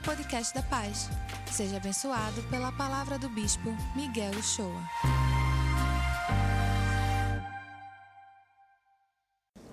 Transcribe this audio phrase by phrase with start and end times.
[0.00, 1.10] ao podcast da Paz.
[1.50, 4.82] Seja abençoado pela palavra do Bispo Miguel Uchoa.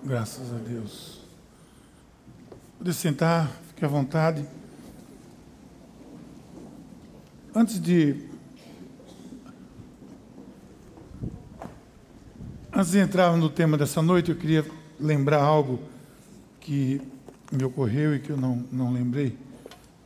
[0.04, 1.20] Graças a Deus.
[2.76, 4.46] Pode sentar, fique à vontade.
[7.54, 8.28] Antes de.
[12.72, 14.64] Antes de entrar no tema dessa noite, eu queria
[15.00, 15.80] lembrar algo
[16.60, 17.00] que
[17.50, 19.47] me ocorreu e que eu não, não lembrei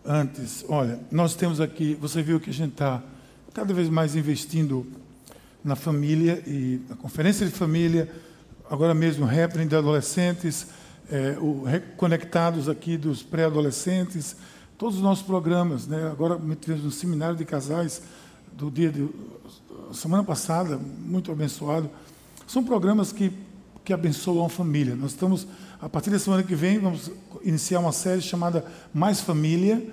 [0.05, 0.65] antes.
[0.69, 3.03] Olha, nós temos aqui, você viu que a gente está
[3.55, 4.87] cada vez mais investindo
[5.65, 8.11] na família e na conferência de família,
[8.69, 10.67] agora mesmo Happening de adolescentes,
[11.11, 14.37] é, o Reconectados aqui dos pré-adolescentes,
[14.77, 16.09] todos os nossos programas, né?
[16.11, 18.03] agora tivemos um seminário de casais
[18.53, 19.09] do dia de
[19.93, 21.89] semana passada, muito abençoado.
[22.47, 23.33] São programas que,
[23.85, 24.95] que abençoam a família.
[24.95, 25.47] Nós estamos
[25.83, 27.11] a partir da semana que vem, vamos
[27.43, 28.65] iniciar uma série chamada
[28.95, 29.85] Mais Família,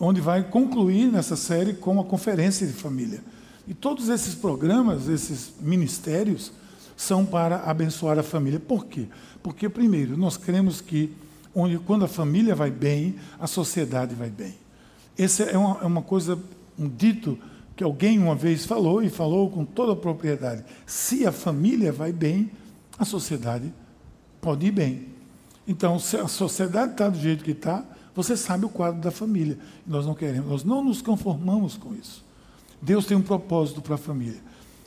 [0.00, 3.22] onde vai concluir nessa série com uma conferência de família.
[3.68, 6.52] E todos esses programas, esses ministérios,
[6.96, 8.58] são para abençoar a família.
[8.58, 9.08] Por quê?
[9.42, 11.12] Porque, primeiro, nós queremos que,
[11.54, 14.54] onde, quando a família vai bem, a sociedade vai bem.
[15.18, 16.38] Essa é uma, é uma coisa,
[16.78, 17.38] um dito
[17.76, 20.64] que alguém uma vez falou e falou com toda a propriedade.
[20.86, 22.50] Se a família vai bem,
[22.98, 23.72] a sociedade
[24.40, 25.08] pode ir bem.
[25.66, 29.58] Então, se a sociedade está do jeito que está, você sabe o quadro da família.
[29.86, 32.24] Nós não queremos, nós não nos conformamos com isso.
[32.80, 34.40] Deus tem um propósito para a família.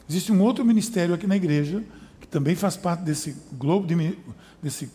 [0.09, 1.83] Existe um outro ministério aqui na igreja,
[2.19, 4.17] que também faz parte desse globo, de,
[4.61, 4.89] desse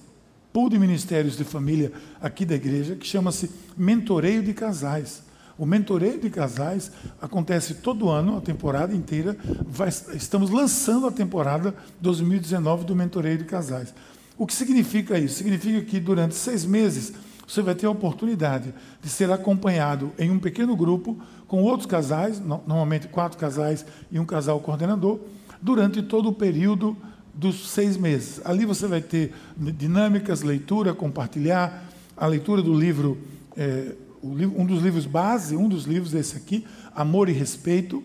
[0.52, 5.22] pool de ministérios de família aqui da igreja, que chama-se Mentoreio de Casais.
[5.56, 6.90] O mentoreio de casais
[7.22, 9.36] acontece todo ano, a temporada inteira.
[9.66, 13.94] Vai, estamos lançando a temporada 2019 do mentoreio de casais.
[14.36, 15.36] O que significa isso?
[15.36, 17.12] Significa que durante seis meses
[17.46, 22.40] você vai ter a oportunidade de ser acompanhado em um pequeno grupo com outros casais,
[22.40, 25.20] normalmente quatro casais e um casal coordenador,
[25.62, 26.96] durante todo o período
[27.32, 28.40] dos seis meses.
[28.44, 31.84] Ali você vai ter dinâmicas, leitura, compartilhar,
[32.16, 33.18] a leitura do livro,
[33.56, 38.02] é, um dos livros base, um dos livros esse aqui, Amor e Respeito,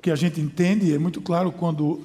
[0.00, 2.02] que a gente entende, é muito claro quando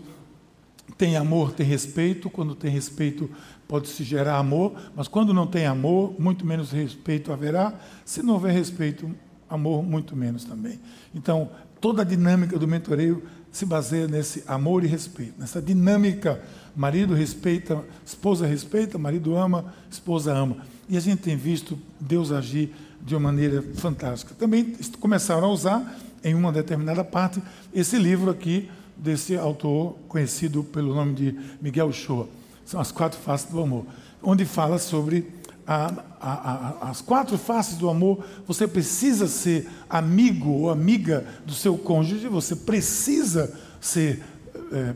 [0.98, 2.30] tem amor, tem respeito.
[2.30, 3.30] Quando tem respeito,
[3.68, 4.74] pode-se gerar amor.
[4.96, 7.74] Mas quando não tem amor, muito menos respeito haverá.
[8.04, 9.10] Se não houver respeito,
[9.50, 10.80] amor, muito menos também.
[11.16, 16.44] Então, toda a dinâmica do mentoreio se baseia nesse amor e respeito, nessa dinâmica.
[16.76, 20.58] Marido respeita, esposa respeita, marido ama, esposa ama.
[20.88, 22.74] E a gente tem visto Deus agir
[23.10, 24.36] de uma maneira fantástica.
[24.38, 27.42] Também começaram a usar, em uma determinada parte,
[27.74, 32.30] esse livro aqui, desse autor conhecido pelo nome de Miguel Shoa.
[32.64, 33.88] São as quatro faces do amor,
[34.22, 35.28] onde fala sobre
[35.66, 38.24] a, a, a, as quatro faces do amor.
[38.46, 44.24] Você precisa ser amigo ou amiga do seu cônjuge, você precisa ser
[44.72, 44.94] é,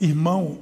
[0.00, 0.56] irmão,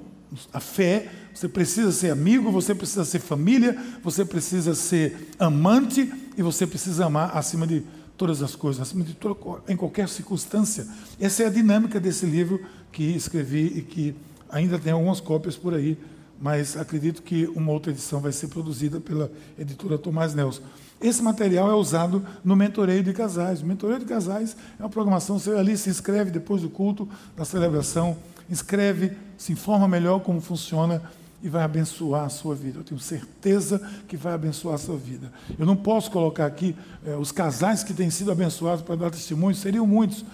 [0.53, 1.09] a fé,
[1.41, 7.07] você precisa ser amigo, você precisa ser família, você precisa ser amante e você precisa
[7.07, 7.83] amar acima de
[8.15, 10.87] todas as coisas, acima de tudo, em qualquer circunstância.
[11.19, 12.61] Essa é a dinâmica desse livro
[12.93, 14.15] que escrevi e que
[14.51, 15.97] ainda tem algumas cópias por aí,
[16.39, 20.61] mas acredito que uma outra edição vai ser produzida pela editora Tomás Nelson.
[21.01, 23.63] Esse material é usado no mentoreio de casais.
[23.63, 27.47] O mentoreio de casais é uma programação, você ali se inscreve depois do culto, da
[27.47, 28.15] celebração,
[28.51, 31.01] inscreve, se informa melhor como funciona
[31.43, 32.81] e vai abençoar a sua vida.
[32.81, 35.33] Eu tenho certeza que vai abençoar a sua vida.
[35.59, 39.55] Eu não posso colocar aqui eh, os casais que têm sido abençoados para dar testemunho,
[39.55, 40.25] seriam muitos,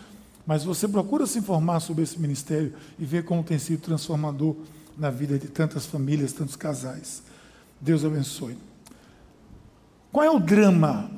[0.47, 4.57] mas você procura se informar sobre esse ministério e ver como tem sido transformador
[4.97, 7.23] na vida de tantas famílias, tantos casais.
[7.81, 8.57] Deus abençoe.
[10.11, 11.11] Qual é o drama?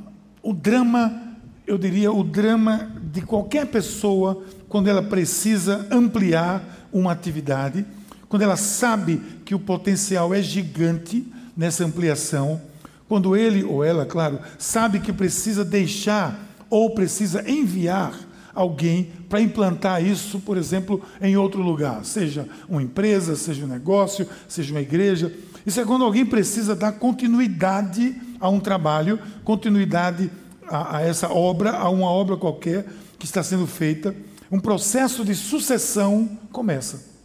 [0.43, 7.87] O drama, eu diria, o drama de qualquer pessoa quando ela precisa ampliar uma atividade
[8.29, 11.27] quando ela sabe que o potencial é gigante
[11.57, 12.61] nessa ampliação,
[13.09, 18.13] quando ele ou ela, claro, sabe que precisa deixar ou precisa enviar
[18.55, 24.29] alguém para implantar isso, por exemplo, em outro lugar, seja uma empresa, seja um negócio,
[24.47, 25.35] seja uma igreja.
[25.65, 30.31] Isso é quando alguém precisa dar continuidade a um trabalho, continuidade
[30.67, 32.87] a, a essa obra, a uma obra qualquer
[33.19, 34.15] que está sendo feita.
[34.53, 37.17] Um processo de sucessão começa.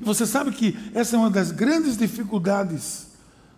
[0.00, 3.08] E você sabe que essa é uma das grandes dificuldades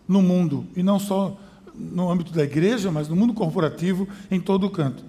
[0.09, 1.39] no mundo, e não só
[1.75, 5.05] no âmbito da igreja, mas no mundo corporativo, em todo canto.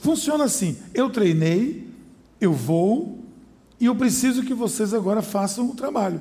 [0.00, 1.88] Funciona assim: eu treinei,
[2.40, 3.24] eu vou,
[3.78, 6.20] e eu preciso que vocês agora façam o trabalho.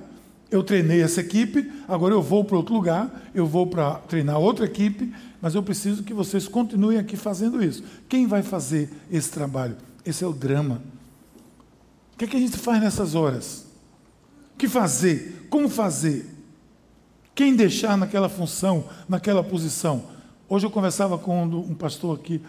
[0.51, 4.65] Eu treinei essa equipe, agora eu vou para outro lugar, eu vou para treinar outra
[4.65, 5.11] equipe,
[5.41, 7.83] mas eu preciso que vocês continuem aqui fazendo isso.
[8.07, 9.75] Quem vai fazer esse trabalho?
[10.05, 10.81] Esse é o drama.
[12.13, 13.65] O que, é que a gente faz nessas horas?
[14.53, 15.47] O que fazer?
[15.49, 16.29] Como fazer?
[17.35, 20.03] Quem deixar naquela função, naquela posição?
[20.47, 22.41] Hoje eu conversava com um pastor aqui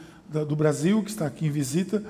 [0.47, 2.05] do Brasil, que está aqui em visita,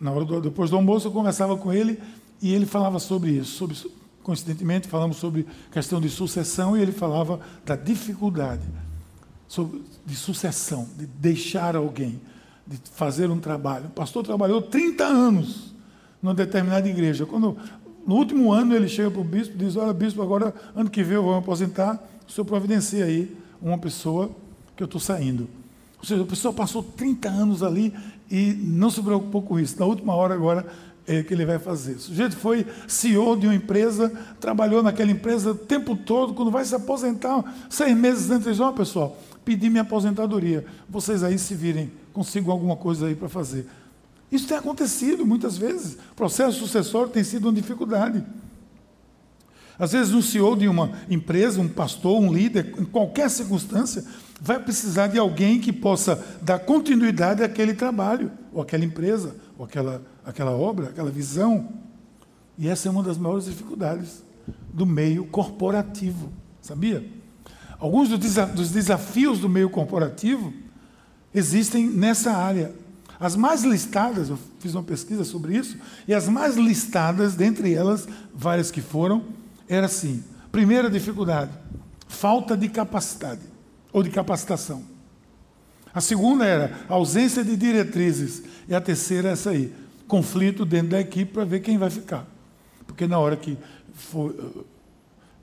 [0.00, 1.98] na hora do, depois do almoço eu conversava com ele
[2.40, 3.76] e ele falava sobre isso, sobre
[4.22, 8.62] coincidentemente, falamos sobre questão de sucessão e ele falava da dificuldade
[9.48, 12.20] sobre, de sucessão, de deixar alguém,
[12.66, 13.86] de fazer um trabalho.
[13.86, 15.74] O pastor trabalhou 30 anos
[16.22, 17.24] numa determinada igreja.
[17.24, 17.56] Quando,
[18.08, 21.02] no último ano, ele chega para o bispo e diz: Olha, bispo, agora, ano que
[21.02, 24.30] vem eu vou me aposentar, o senhor providencia aí uma pessoa
[24.74, 25.46] que eu estou saindo.
[25.98, 27.92] Ou seja, a pessoa passou 30 anos ali
[28.30, 29.78] e não se preocupou com isso.
[29.78, 30.66] Na última hora, agora,
[31.06, 31.96] é, que ele vai fazer.
[31.96, 34.10] O sujeito foi CEO de uma empresa,
[34.40, 38.72] trabalhou naquela empresa o tempo todo, quando vai se aposentar, seis meses antes, diz, oh,
[38.72, 43.66] pessoal, pedi minha aposentadoria, vocês aí se virem, consigam alguma coisa aí para fazer.
[44.30, 45.94] Isso tem acontecido muitas vezes.
[46.12, 48.24] O processo sucessório tem sido uma dificuldade.
[49.78, 54.04] Às vezes, um CEO de uma empresa, um pastor, um líder, em qualquer circunstância,
[54.40, 60.02] vai precisar de alguém que possa dar continuidade àquele trabalho, ou àquela empresa, ou àquela
[60.28, 61.70] aquela obra, aquela visão.
[62.58, 64.22] E essa é uma das maiores dificuldades
[64.74, 66.30] do meio corporativo,
[66.60, 67.08] sabia?
[67.78, 70.52] Alguns dos desafios do meio corporativo
[71.34, 72.74] existem nessa área.
[73.20, 75.76] As mais listadas, eu fiz uma pesquisa sobre isso,
[76.06, 79.24] e as mais listadas, dentre elas, várias que foram,
[79.68, 80.22] era assim:
[80.52, 81.50] primeira dificuldade,
[82.06, 83.42] falta de capacidade
[83.92, 84.82] ou de capacitação.
[85.92, 88.42] A segunda era ausência de diretrizes.
[88.68, 89.74] E a terceira é essa aí,
[90.06, 92.26] conflito dentro da equipe para ver quem vai ficar.
[92.86, 93.58] Porque na hora que
[93.92, 94.64] for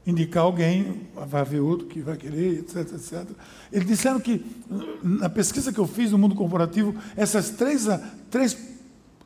[0.05, 3.25] indicar alguém, vai haver outro que vai querer, etc, etc.
[3.71, 4.45] Eles disseram que,
[5.01, 7.87] na pesquisa que eu fiz no mundo corporativo, esses três,
[8.29, 8.57] três,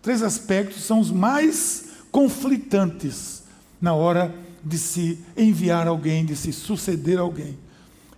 [0.01, 3.43] três aspectos são os mais conflitantes
[3.81, 4.33] na hora
[4.63, 7.57] de se enviar alguém, de se suceder alguém.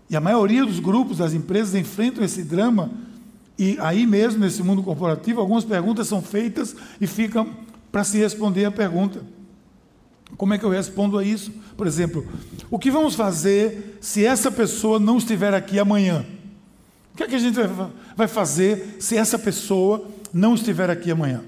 [0.09, 2.91] E a maioria dos grupos, das empresas, enfrentam esse drama
[3.57, 7.55] e aí mesmo, nesse mundo corporativo, algumas perguntas são feitas e ficam
[7.91, 9.21] para se responder a pergunta.
[10.37, 11.51] Como é que eu respondo a isso?
[11.77, 12.27] Por exemplo,
[12.69, 16.25] o que vamos fazer se essa pessoa não estiver aqui amanhã?
[17.13, 17.57] O que é que a gente
[18.15, 21.43] vai fazer se essa pessoa não estiver aqui amanhã?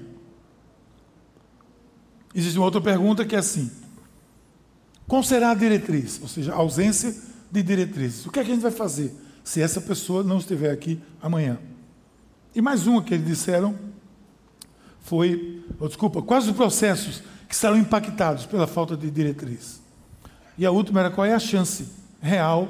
[2.34, 3.70] Existe uma outra pergunta que é assim:
[5.06, 6.18] qual será a diretriz?
[6.20, 7.14] Ou seja, a ausência
[7.50, 8.26] de diretrizes.
[8.26, 11.58] O que é que a gente vai fazer se essa pessoa não estiver aqui amanhã?
[12.54, 13.76] E mais uma que eles disseram
[15.00, 17.22] foi, oh, desculpa, quais os processos
[17.54, 19.80] que serão impactados pela falta de diretriz?
[20.58, 21.86] E a última era qual é a chance
[22.20, 22.68] real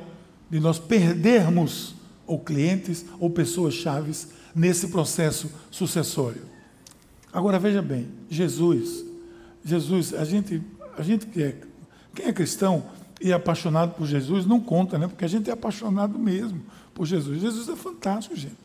[0.51, 1.95] de nós perdermos
[2.27, 6.43] ou clientes ou pessoas chaves nesse processo sucessório.
[7.33, 9.07] Agora veja bem, Jesus,
[9.65, 10.63] Jesus, a gente,
[10.99, 11.57] a gente que é,
[12.15, 12.85] quem é cristão
[13.23, 15.09] e é apaixonado por Jesus não conta, né?
[15.09, 16.61] Porque a gente é apaixonado mesmo
[16.93, 17.41] por Jesus.
[17.41, 18.59] Jesus é fantástico, gente.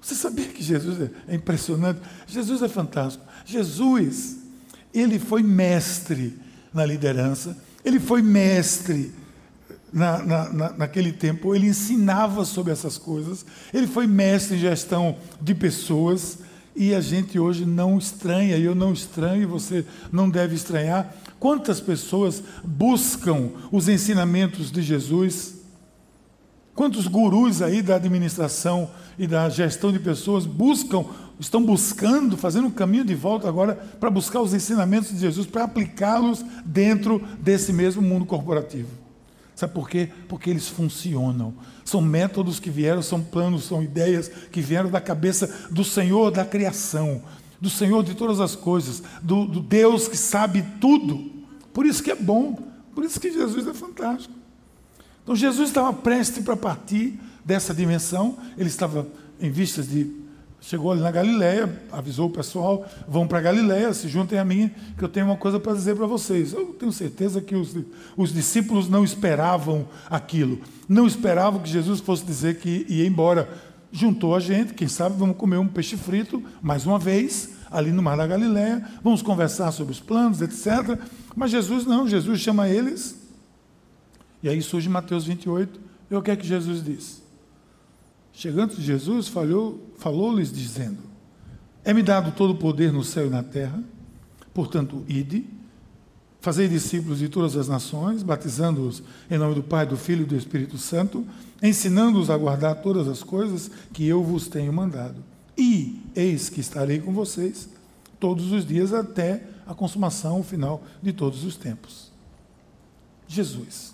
[0.00, 2.00] Você sabia que Jesus é, é impressionante?
[2.26, 3.22] Jesus é fantástico.
[3.44, 4.41] Jesus,
[4.92, 6.38] ele foi mestre
[6.72, 9.12] na liderança, ele foi mestre
[9.92, 15.16] na, na, na, naquele tempo, ele ensinava sobre essas coisas, ele foi mestre em gestão
[15.40, 16.38] de pessoas,
[16.74, 21.14] e a gente hoje não estranha, e eu não estranho, você não deve estranhar.
[21.38, 25.61] Quantas pessoas buscam os ensinamentos de Jesus?
[26.74, 31.04] Quantos gurus aí da administração e da gestão de pessoas buscam,
[31.38, 35.64] estão buscando, fazendo um caminho de volta agora para buscar os ensinamentos de Jesus, para
[35.64, 38.88] aplicá-los dentro desse mesmo mundo corporativo.
[39.54, 40.08] Sabe por quê?
[40.28, 41.54] Porque eles funcionam.
[41.84, 46.44] São métodos que vieram, são planos, são ideias que vieram da cabeça do Senhor da
[46.44, 47.22] criação,
[47.60, 51.30] do Senhor de todas as coisas, do, do Deus que sabe tudo.
[51.72, 52.58] Por isso que é bom,
[52.94, 54.41] por isso que Jesus é fantástico.
[55.22, 59.06] Então Jesus estava prestes para partir dessa dimensão, ele estava
[59.40, 60.22] em vistas de.
[60.60, 65.04] Chegou ali na Galileia, avisou o pessoal: vão para Galileia, se juntem a mim, que
[65.04, 66.52] eu tenho uma coisa para dizer para vocês.
[66.52, 67.76] Eu tenho certeza que os,
[68.16, 73.48] os discípulos não esperavam aquilo, não esperavam que Jesus fosse dizer que ia embora.
[73.94, 78.02] Juntou a gente, quem sabe vamos comer um peixe frito, mais uma vez, ali no
[78.02, 80.98] Mar da Galileia, vamos conversar sobre os planos, etc.
[81.36, 83.21] Mas Jesus não, Jesus chama eles
[84.42, 85.80] e aí surge Mateus 28,
[86.10, 87.22] e o que é que Jesus diz?
[88.32, 89.28] Chegando Jesus,
[89.98, 90.98] falou-lhes dizendo:
[91.84, 93.82] É-me dado todo o poder no céu e na terra,
[94.52, 95.46] portanto, ide,
[96.42, 100.34] Fazei discípulos de todas as nações, batizando-os em nome do Pai, do Filho e do
[100.34, 101.24] Espírito Santo,
[101.62, 105.22] ensinando-os a guardar todas as coisas que eu vos tenho mandado.
[105.56, 107.68] E eis que estarei com vocês
[108.18, 112.10] todos os dias até a consumação, o final de todos os tempos.
[113.28, 113.91] Jesus.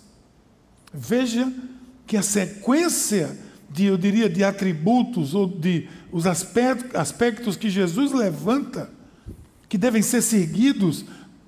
[0.92, 1.52] Veja
[2.06, 3.38] que a sequência
[3.70, 8.90] de, eu diria, de atributos ou de os aspectos que Jesus levanta,
[9.68, 11.04] que devem ser seguidos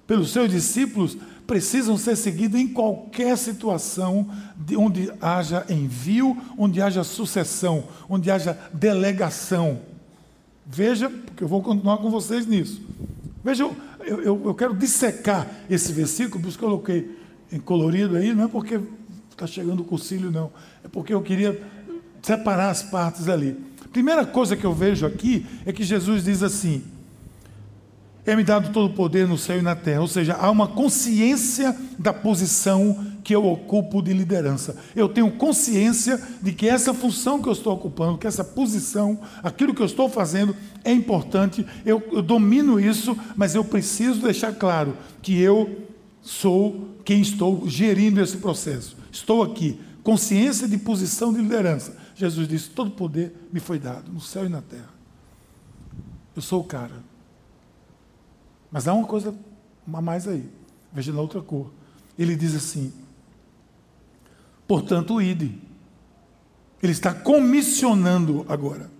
[0.07, 1.17] pelos seus discípulos,
[1.47, 8.57] precisam ser seguidos em qualquer situação de onde haja envio, onde haja sucessão, onde haja
[8.73, 9.81] delegação.
[10.67, 12.83] Veja, porque eu vou continuar com vocês nisso.
[13.43, 13.77] Veja, eu,
[14.23, 17.19] eu, eu quero dissecar esse versículo, por isso que eu coloquei
[17.51, 18.79] em colorido aí, não é porque
[19.45, 20.51] está chegando o concílio, não.
[20.85, 21.61] É porque eu queria
[22.23, 23.57] separar as partes ali.
[23.91, 26.83] Primeira coisa que eu vejo aqui é que Jesus diz assim:
[28.27, 30.03] É-me dado todo o poder no céu e na terra.
[30.03, 34.77] Ou seja, há uma consciência da posição que eu ocupo de liderança.
[34.95, 39.75] Eu tenho consciência de que essa função que eu estou ocupando, que essa posição, aquilo
[39.75, 40.55] que eu estou fazendo
[40.85, 41.67] é importante.
[41.85, 45.90] Eu, eu domino isso, mas eu preciso deixar claro que eu
[46.21, 48.97] sou quem estou gerindo esse processo.
[49.11, 51.97] Estou aqui, consciência de posição de liderança.
[52.15, 54.91] Jesus disse: Todo poder me foi dado, no céu e na terra.
[56.35, 57.03] Eu sou o cara.
[58.71, 59.35] Mas há uma coisa
[59.93, 60.49] a mais aí.
[60.93, 61.73] Veja na outra cor.
[62.19, 62.93] Ele diz assim:
[64.67, 65.59] Portanto, ide.
[66.83, 68.91] Ele está comissionando agora.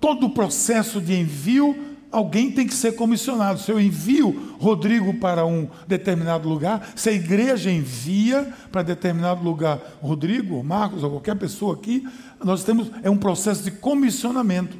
[0.00, 3.58] Todo o processo de envio alguém tem que ser comissionado.
[3.58, 9.80] Se eu envio Rodrigo para um determinado lugar, se a igreja envia para determinado lugar
[10.00, 12.06] Rodrigo, Marcos, ou qualquer pessoa aqui,
[12.44, 14.76] nós temos é um processo de comissionamento.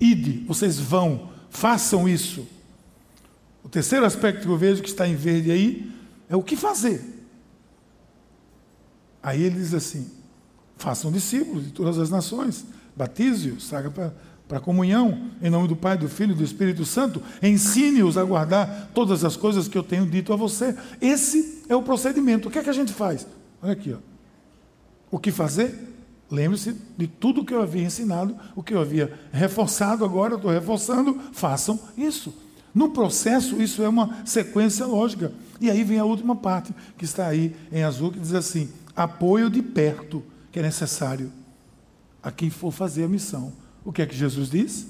[0.00, 2.46] Ide, vocês vão, façam isso.
[3.62, 5.92] O terceiro aspecto que eu vejo que está em verde aí
[6.28, 7.04] é o que fazer.
[9.22, 10.10] Aí ele diz assim:
[10.76, 14.14] façam discípulos de todas as nações, batize-os, traga para
[14.48, 18.24] para a comunhão, em nome do Pai, do Filho e do Espírito Santo, ensine-os a
[18.24, 20.76] guardar todas as coisas que eu tenho dito a você.
[21.00, 22.48] Esse é o procedimento.
[22.48, 23.26] O que é que a gente faz?
[23.60, 23.98] Olha aqui, ó.
[25.10, 25.94] O que fazer?
[26.30, 31.18] Lembre-se de tudo que eu havia ensinado, o que eu havia reforçado agora, estou reforçando,
[31.32, 32.34] façam isso.
[32.74, 35.32] No processo, isso é uma sequência lógica.
[35.60, 39.48] E aí vem a última parte, que está aí em azul, que diz assim: apoio
[39.48, 40.22] de perto,
[40.52, 41.32] que é necessário
[42.22, 43.52] a quem for fazer a missão.
[43.86, 44.88] O que é que Jesus diz?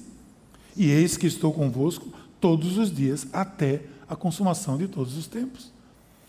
[0.75, 2.09] E eis que estou convosco
[2.41, 5.71] todos os dias até a consumação de todos os tempos.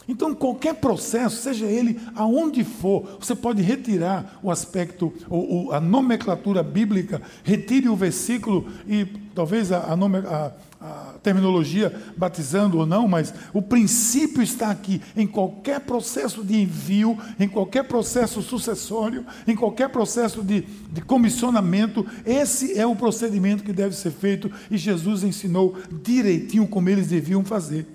[0.07, 6.63] Então, qualquer processo, seja ele aonde for, você pode retirar o aspecto, ou, a nomenclatura
[6.63, 13.61] bíblica, retire o versículo e talvez a, a, a, terminologia batizando ou não, mas o
[13.61, 15.01] princípio está aqui.
[15.13, 22.05] Em qualquer processo de envio, em qualquer processo sucessório, em qualquer processo de, de comissionamento,
[22.25, 27.43] esse é o procedimento que deve ser feito e Jesus ensinou direitinho como eles deviam
[27.43, 27.85] fazer.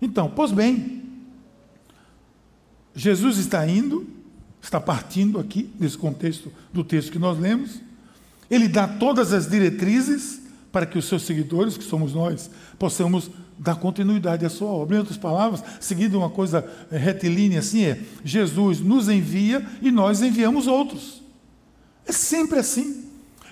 [0.00, 0.95] Então, pois bem,
[2.96, 4.06] Jesus está indo,
[4.60, 7.82] está partindo aqui, nesse contexto do texto que nós lemos.
[8.50, 10.40] Ele dá todas as diretrizes
[10.72, 14.96] para que os seus seguidores, que somos nós, possamos dar continuidade à sua obra.
[14.96, 20.22] Em outras palavras, seguindo uma coisa eh, retilínea assim, é: Jesus nos envia e nós
[20.22, 21.22] enviamos outros.
[22.06, 23.05] É sempre assim.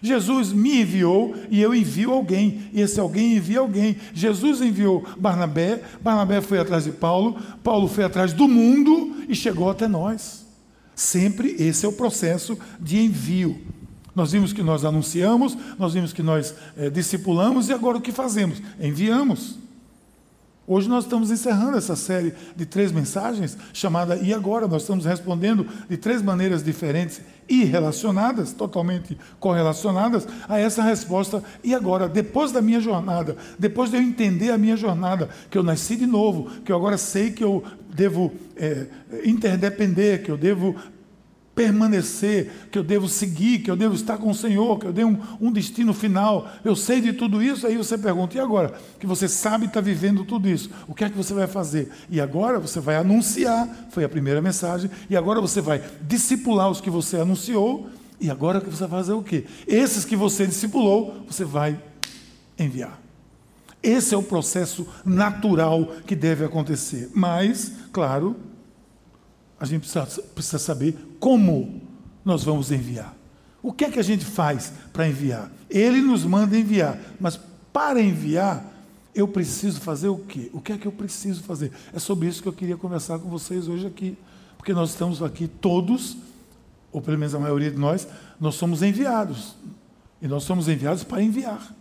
[0.04, 3.96] Jesus me enviou e eu envio alguém, e esse alguém envia alguém.
[4.12, 9.70] Jesus enviou Barnabé, Barnabé foi atrás de Paulo, Paulo foi atrás do mundo e chegou
[9.70, 10.44] até nós.
[10.94, 13.58] Sempre esse é o processo de envio.
[14.14, 18.12] Nós vimos que nós anunciamos, nós vimos que nós é, discipulamos e agora o que
[18.12, 18.61] fazemos?
[18.78, 19.58] Enviamos.
[20.66, 24.68] Hoje nós estamos encerrando essa série de três mensagens chamada E Agora?
[24.68, 31.42] Nós estamos respondendo de três maneiras diferentes e relacionadas, totalmente correlacionadas a essa resposta.
[31.62, 32.08] E agora?
[32.08, 36.06] Depois da minha jornada, depois de eu entender a minha jornada, que eu nasci de
[36.06, 37.62] novo, que eu agora sei que eu
[37.94, 38.86] devo é,
[39.24, 40.74] interdepender, que eu devo
[41.54, 45.11] permanecer, que eu devo seguir, que eu devo estar com o Senhor, que eu devo
[45.11, 46.49] um, um destino final.
[46.64, 48.75] Eu sei de tudo isso, aí você pergunta, e agora?
[48.99, 51.90] Que você sabe estar vivendo tudo isso, o que é que você vai fazer?
[52.11, 56.80] E agora você vai anunciar, foi a primeira mensagem, e agora você vai discipular os
[56.80, 57.88] que você anunciou,
[58.20, 59.44] e agora que você vai fazer o quê?
[59.66, 61.78] Esses que você discipulou, você vai
[62.58, 63.00] enviar.
[63.82, 67.11] Esse é o processo natural que deve acontecer.
[67.14, 68.34] Mas, claro,
[69.58, 71.80] a gente precisa, precisa saber como
[72.25, 73.14] nós vamos enviar.
[73.62, 75.50] O que é que a gente faz para enviar?
[75.70, 77.38] Ele nos manda enviar, mas
[77.73, 78.73] para enviar,
[79.14, 80.50] Eu preciso fazer o quê?
[80.52, 81.70] O que é que eu preciso fazer?
[81.92, 84.18] É sobre isso que eu queria conversar com vocês hoje aqui.
[84.58, 86.16] Porque nós estamos aqui todos,
[86.90, 88.08] ou pelo menos a maioria de nós,
[88.40, 89.54] nós somos enviados.
[90.20, 91.73] E nós somos enviados para enviar.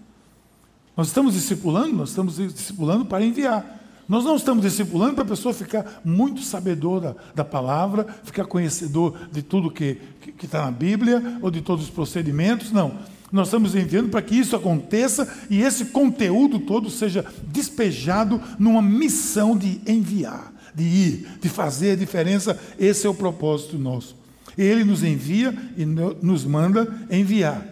[0.96, 3.83] Nós estamos discipulando, nós estamos discipulando para enviar.
[4.14, 9.42] Nós não estamos discipulando para a pessoa ficar muito sabedora da palavra, ficar conhecedor de
[9.42, 9.98] tudo que
[10.44, 12.94] está na Bíblia ou de todos os procedimentos, não.
[13.32, 19.58] Nós estamos enviando para que isso aconteça e esse conteúdo todo seja despejado numa missão
[19.58, 22.60] de enviar, de ir, de fazer a diferença.
[22.78, 24.16] Esse é o propósito nosso.
[24.56, 27.66] Ele nos envia e nos manda enviar.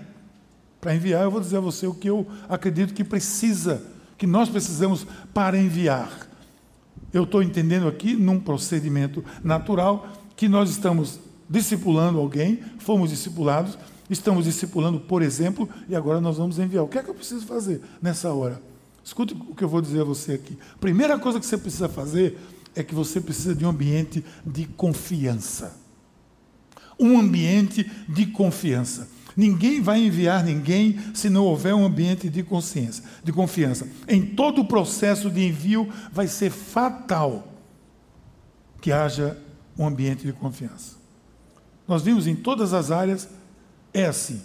[0.81, 3.83] Para enviar, eu vou dizer a você o que eu acredito que precisa,
[4.17, 5.05] que nós precisamos
[5.36, 6.30] para enviar.
[7.13, 13.77] Eu estou entendendo aqui, num procedimento natural, que nós estamos discipulando alguém, fomos discipulados,
[14.10, 16.84] estamos discipulando, por exemplo, e agora nós vamos enviar.
[16.84, 18.62] O que é que eu preciso fazer nessa hora?
[19.03, 20.58] Escute o que eu vou dizer a você aqui.
[20.80, 22.38] Primeira coisa que você precisa fazer
[22.75, 25.77] é que você precisa de um ambiente de confiança.
[27.00, 29.10] Um ambiente de confiança.
[29.35, 33.88] Ninguém vai enviar ninguém se não houver um ambiente de consciência, de confiança.
[34.07, 37.47] Em todo o processo de envio vai ser fatal
[38.81, 39.38] que haja
[39.77, 40.95] um ambiente de confiança.
[41.88, 43.29] Nós vimos em todas as áreas
[43.93, 44.41] é assim.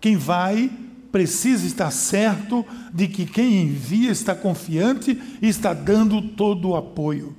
[0.00, 0.70] Quem vai
[1.10, 7.36] precisa estar certo de que quem envia está confiante e está dando todo o apoio.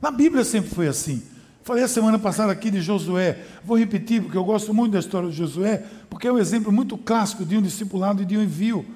[0.00, 1.22] Na Bíblia sempre foi assim.
[1.68, 3.40] Falei a semana passada aqui de Josué.
[3.62, 6.96] Vou repetir, porque eu gosto muito da história de Josué, porque é um exemplo muito
[6.96, 8.86] clássico de um discipulado e de um envio.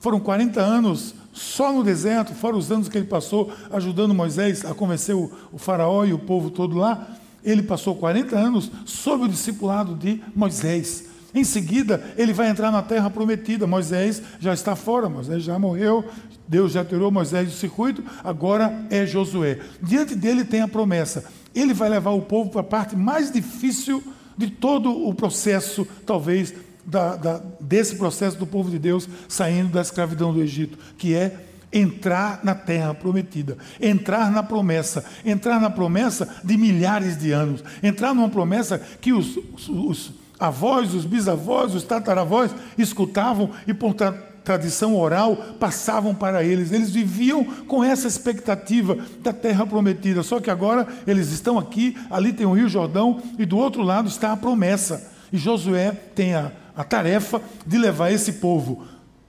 [0.00, 4.74] Foram 40 anos só no deserto, fora os anos que ele passou ajudando Moisés a
[4.74, 7.16] convencer o, o faraó e o povo todo lá.
[7.44, 11.04] Ele passou 40 anos sob o discipulado de Moisés.
[11.32, 13.68] Em seguida, ele vai entrar na terra prometida.
[13.68, 16.04] Moisés já está fora, Moisés já morreu,
[16.48, 19.60] Deus já tirou Moisés do circuito, agora é Josué.
[19.80, 21.24] Diante dele tem a promessa
[21.58, 24.02] ele vai levar o povo para a parte mais difícil
[24.36, 29.80] de todo o processo, talvez, da, da, desse processo do povo de Deus saindo da
[29.80, 36.28] escravidão do Egito, que é entrar na terra prometida, entrar na promessa, entrar na promessa
[36.44, 41.82] de milhares de anos, entrar numa promessa que os, os, os avós, os bisavós, os
[41.82, 46.70] tataravós escutavam e, portanto, tradição oral passavam para eles.
[46.70, 50.22] Eles viviam com essa expectativa da terra prometida.
[50.22, 54.08] Só que agora eles estão aqui, ali tem o Rio Jordão e do outro lado
[54.08, 55.12] está a promessa.
[55.32, 58.86] E Josué tem a, a tarefa de levar esse povo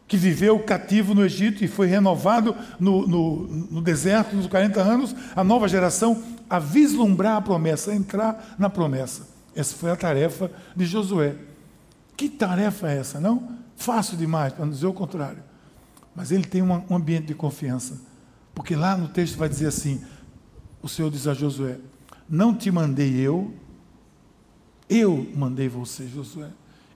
[0.08, 5.16] que viveu cativo no Egito e foi renovado no, no, no deserto nos 40 anos,
[5.36, 9.28] a nova geração, a vislumbrar a promessa, a entrar na promessa.
[9.56, 11.34] Essa foi a tarefa de Josué.
[12.16, 13.67] Que tarefa é essa, não?
[13.78, 15.42] Fácil demais, para dizer o contrário.
[16.14, 18.02] Mas ele tem um ambiente de confiança.
[18.54, 20.04] Porque lá no texto vai dizer assim:
[20.82, 21.78] o Senhor diz a Josué:
[22.28, 23.54] Não te mandei eu,
[24.90, 26.50] eu mandei você, Josué.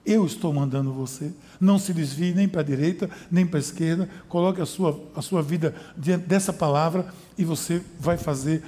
[0.04, 1.32] Eu estou mandando você.
[1.60, 4.08] Não se desvie nem para a direita, nem para a esquerda.
[4.28, 7.06] Coloque a sua, a sua vida diante dessa palavra
[7.38, 8.64] e você vai fazer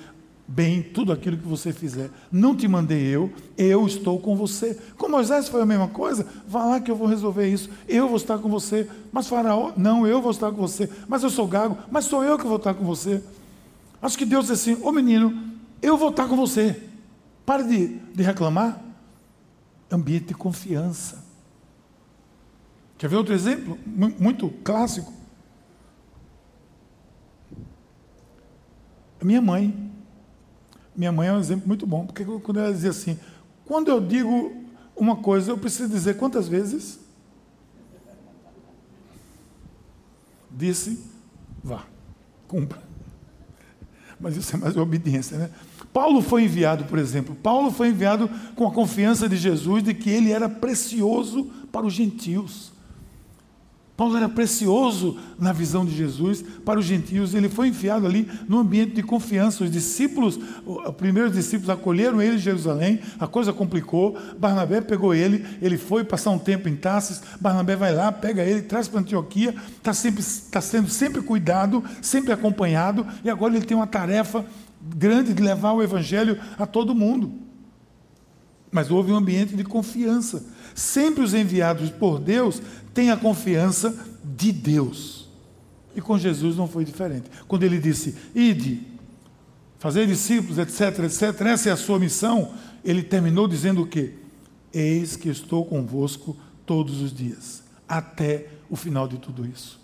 [0.47, 2.11] bem tudo aquilo que você fizer.
[2.31, 4.79] Não te mandei eu, eu estou com você.
[4.97, 6.27] Com Moisés foi a mesma coisa.
[6.47, 7.71] Vá lá que eu vou resolver isso.
[7.89, 8.89] Eu vou estar com você.
[9.11, 10.89] Mas Faraó, não, eu vou estar com você.
[11.09, 13.23] Mas eu sou gago, mas sou eu que vou estar com você.
[14.01, 16.83] Acho que Deus disse assim: Ô menino, eu vou estar com você.
[17.47, 18.81] Pare de, de reclamar.
[19.91, 21.25] Ambiente de confiança.
[22.99, 23.79] Quer ver outro exemplo?
[23.87, 25.13] Muito clássico.
[29.23, 29.94] Minha mãe
[30.97, 33.19] minha mãe é um exemplo muito bom, porque quando ela dizia assim:
[33.65, 34.65] quando eu digo
[34.97, 37.01] uma coisa, eu preciso dizer quantas vezes?
[40.51, 41.03] Disse,
[41.63, 41.85] vá,
[42.47, 42.81] cumpra.
[44.21, 45.51] Mas isso é mais obediência, né?
[45.93, 50.11] Paulo foi enviado, por exemplo, Paulo foi enviado com a confiança de Jesus de que
[50.11, 52.74] ele era precioso para os gentios.
[53.97, 58.59] Paulo era precioso na visão de Jesus para os gentios, ele foi enfiado ali no
[58.59, 59.63] ambiente de confiança.
[59.63, 64.19] Os discípulos, os primeiros discípulos acolheram ele em Jerusalém, a coisa complicou.
[64.37, 67.23] Barnabé pegou ele, ele foi passar um tempo em Tarsis.
[67.41, 69.93] Barnabé vai lá, pega ele, traz para Antioquia, está
[70.51, 74.45] tá sendo sempre cuidado, sempre acompanhado, e agora ele tem uma tarefa
[74.81, 77.33] grande de levar o evangelho a todo mundo.
[78.73, 80.53] Mas houve um ambiente de confiança.
[80.75, 82.61] Sempre os enviados por Deus
[82.93, 85.29] têm a confiança de Deus.
[85.95, 87.31] E com Jesus não foi diferente.
[87.47, 88.81] Quando ele disse, ide,
[89.79, 92.53] fazer discípulos, etc, etc, essa é a sua missão,
[92.85, 94.15] ele terminou dizendo o quê?
[94.73, 99.79] Eis que estou convosco todos os dias, até o final de tudo isso.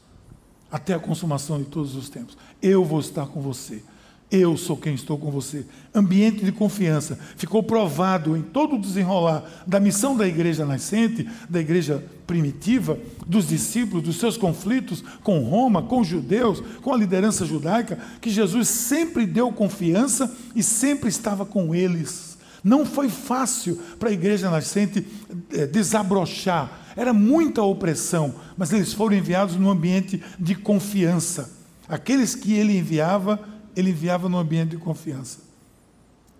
[0.70, 2.37] até a consumação de todos os tempos.
[2.62, 3.83] Eu vou estar com você.
[4.31, 5.66] Eu sou quem estou com você.
[5.93, 7.19] Ambiente de confiança.
[7.37, 13.49] Ficou provado em todo o desenrolar da missão da igreja nascente, da igreja primitiva, dos
[13.49, 18.69] discípulos, dos seus conflitos com Roma, com os judeus, com a liderança judaica, que Jesus
[18.69, 22.38] sempre deu confiança e sempre estava com eles.
[22.62, 25.05] Não foi fácil para a igreja nascente
[25.53, 31.51] é, desabrochar, era muita opressão, mas eles foram enviados num ambiente de confiança.
[31.88, 33.40] Aqueles que ele enviava,
[33.76, 35.50] ele enviava num ambiente de confiança.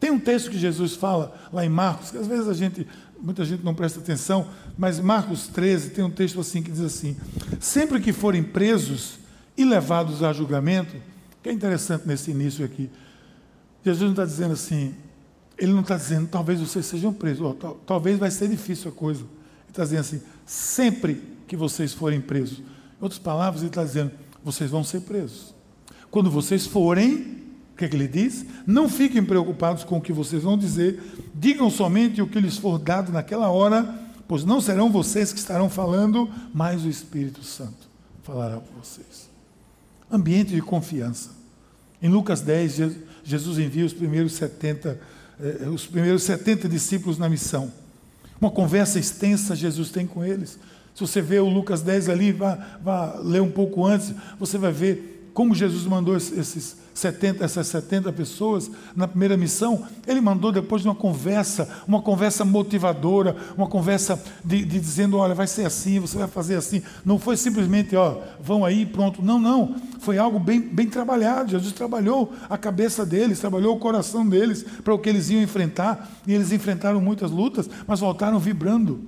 [0.01, 2.87] Tem um texto que Jesus fala lá em Marcos, que às vezes a gente,
[3.21, 7.17] muita gente não presta atenção, mas Marcos 13 tem um texto assim que diz assim:
[7.61, 9.19] Sempre que forem presos
[9.57, 10.97] e levados a julgamento,
[11.43, 12.91] que é interessante nesse início aqui,
[13.85, 14.95] Jesus não está dizendo assim,
[15.59, 17.55] ele não está dizendo talvez vocês sejam presos, ou,
[17.87, 19.21] talvez vai ser difícil a coisa.
[19.21, 22.61] Ele está dizendo assim, sempre que vocês forem presos.
[22.61, 24.13] Em outras palavras, ele está dizendo,
[24.43, 25.55] vocês vão ser presos.
[26.11, 27.39] Quando vocês forem,
[27.73, 28.45] o que, é que ele diz?
[28.67, 31.01] Não fiquem preocupados com o que vocês vão dizer,
[31.35, 33.95] digam somente o que lhes for dado naquela hora,
[34.27, 37.89] pois não serão vocês que estarão falando, mas o Espírito Santo
[38.23, 39.29] falará por vocês.
[40.11, 41.31] Ambiente de confiança.
[42.03, 45.01] Em Lucas 10, Jesus envia os primeiros 70,
[45.41, 47.73] eh, os primeiros 70 discípulos na missão.
[48.41, 50.59] Uma conversa extensa Jesus tem com eles.
[50.95, 54.73] Se você vê o Lucas 10 ali, vá, vá ler um pouco antes, você vai
[54.73, 60.83] ver como Jesus mandou esses 70, essas 70 pessoas na primeira missão, ele mandou depois
[60.83, 65.99] de uma conversa, uma conversa motivadora, uma conversa de, de, dizendo, olha, vai ser assim,
[65.99, 66.83] você vai fazer assim.
[67.07, 69.23] Não foi simplesmente, ó, vão aí, pronto.
[69.23, 69.77] Não, não.
[70.01, 71.53] Foi algo bem, bem trabalhado.
[71.53, 76.21] Jesus trabalhou a cabeça deles, trabalhou o coração deles para o que eles iam enfrentar.
[76.27, 79.01] E eles enfrentaram muitas lutas, mas voltaram vibrando,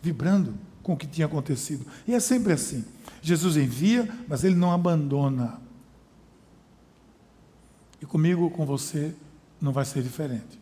[0.00, 1.84] vibrando com o que tinha acontecido.
[2.06, 2.84] E é sempre assim.
[3.20, 5.68] Jesus envia, mas ele não abandona.
[8.00, 9.14] E comigo, com você,
[9.60, 10.58] não vai ser diferente.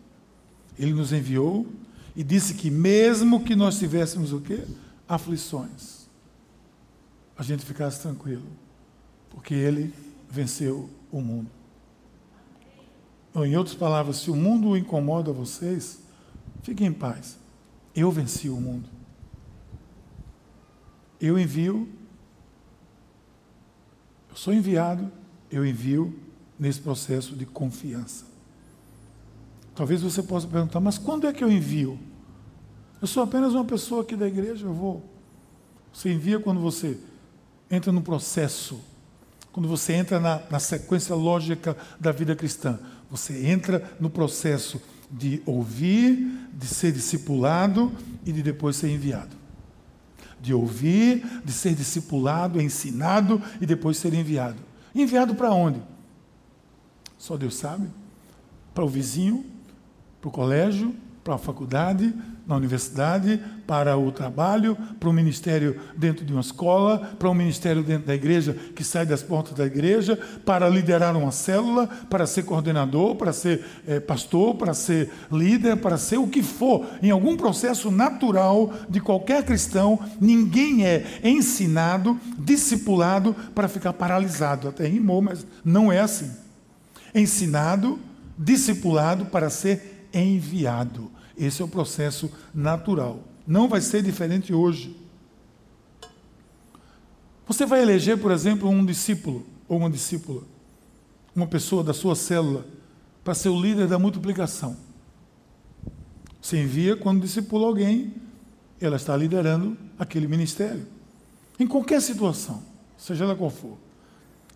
[0.79, 1.67] Ele nos enviou
[2.17, 4.65] e disse que mesmo que nós tivéssemos o quê?
[5.09, 6.09] Aflições,
[7.37, 8.47] a gente ficasse tranquilo,
[9.31, 9.95] porque ele
[10.29, 11.51] venceu o mundo.
[13.33, 16.01] Ou, em outras palavras, se o mundo incomoda vocês,
[16.63, 17.39] fiquem em paz.
[17.95, 18.89] Eu venci o mundo.
[21.21, 21.89] Eu envio,
[24.29, 25.11] eu sou enviado,
[25.51, 26.19] eu envio
[26.59, 28.25] nesse processo de confiança.
[29.75, 31.99] Talvez você possa perguntar, mas quando é que eu envio?
[33.01, 35.09] Eu sou apenas uma pessoa aqui da igreja, eu vou.
[35.93, 36.99] Você envia quando você
[37.71, 38.81] entra no processo,
[39.53, 42.79] quando você entra na, na sequência lógica da vida cristã.
[43.11, 47.93] Você entra no processo de ouvir, de ser discipulado
[48.27, 49.37] e de depois ser enviado.
[50.41, 54.59] De ouvir, de ser discipulado, ensinado e depois ser enviado.
[54.95, 55.81] Enviado para onde?
[57.19, 57.89] Só Deus sabe.
[58.73, 59.45] Para o vizinho,
[60.21, 60.95] para o colégio,
[61.29, 62.15] para a faculdade,
[62.47, 67.83] na universidade, para o trabalho, para o ministério dentro de uma escola, para um ministério
[67.83, 72.45] dentro da igreja que sai das portas da igreja, para liderar uma célula, para ser
[72.45, 76.87] coordenador, para ser é, pastor, para ser líder, para ser o que for.
[77.03, 84.69] Em algum processo natural de qualquer cristão, ninguém é ensinado, discipulado para ficar paralisado.
[84.69, 86.48] Até rimou, mas não é assim
[87.15, 87.99] ensinado,
[88.37, 91.11] discipulado para ser enviado.
[91.37, 93.23] Esse é o processo natural.
[93.47, 94.97] Não vai ser diferente hoje.
[97.47, 100.43] Você vai eleger, por exemplo, um discípulo ou uma discípula,
[101.35, 102.67] uma pessoa da sua célula,
[103.25, 104.77] para ser o líder da multiplicação.
[106.41, 108.15] Você envia quando discipula alguém,
[108.81, 110.87] ela está liderando aquele ministério.
[111.59, 112.63] Em qualquer situação,
[112.97, 113.77] seja ela qual for.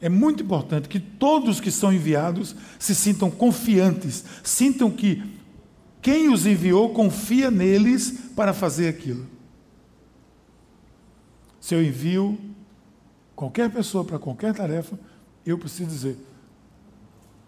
[0.03, 5.23] É muito importante que todos que são enviados se sintam confiantes, sintam que
[6.03, 9.25] quem os enviou confia neles para fazer aquilo.
[11.61, 12.37] Se eu envio
[13.37, 14.99] qualquer pessoa para qualquer tarefa,
[15.47, 16.19] eu preciso dizer: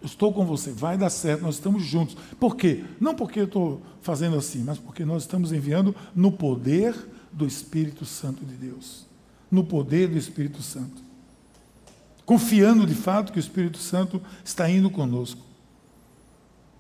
[0.00, 2.16] estou com você, vai dar certo, nós estamos juntos.
[2.38, 2.84] Por quê?
[3.00, 6.94] Não porque eu estou fazendo assim, mas porque nós estamos enviando no poder
[7.32, 9.06] do Espírito Santo de Deus.
[9.50, 11.03] No poder do Espírito Santo
[12.24, 15.40] confiando de fato que o Espírito Santo está indo conosco.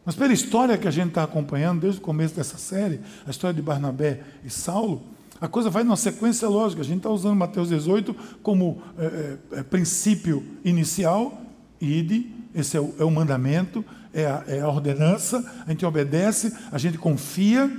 [0.04, 3.54] Mas pela história que a gente está acompanhando desde o começo dessa série, a história
[3.54, 5.02] de Barnabé e Saulo,
[5.40, 6.82] a coisa vai numa sequência lógica.
[6.82, 11.42] A gente está usando Mateus 18 como é, é, princípio inicial,
[11.80, 16.54] ide, esse é o, é o mandamento, é a, é a ordenança, a gente obedece,
[16.70, 17.70] a gente confia,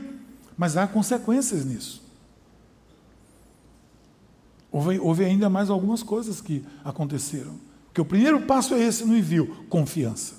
[0.58, 2.05] mas há consequências nisso.
[4.76, 7.56] Houve, houve ainda mais algumas coisas que aconteceram.
[7.86, 10.36] Porque o primeiro passo é esse no envio: confiança.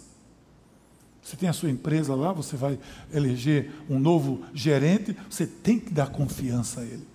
[1.23, 2.79] Você tem a sua empresa lá, você vai
[3.13, 7.07] eleger um novo gerente, você tem que dar confiança a ele.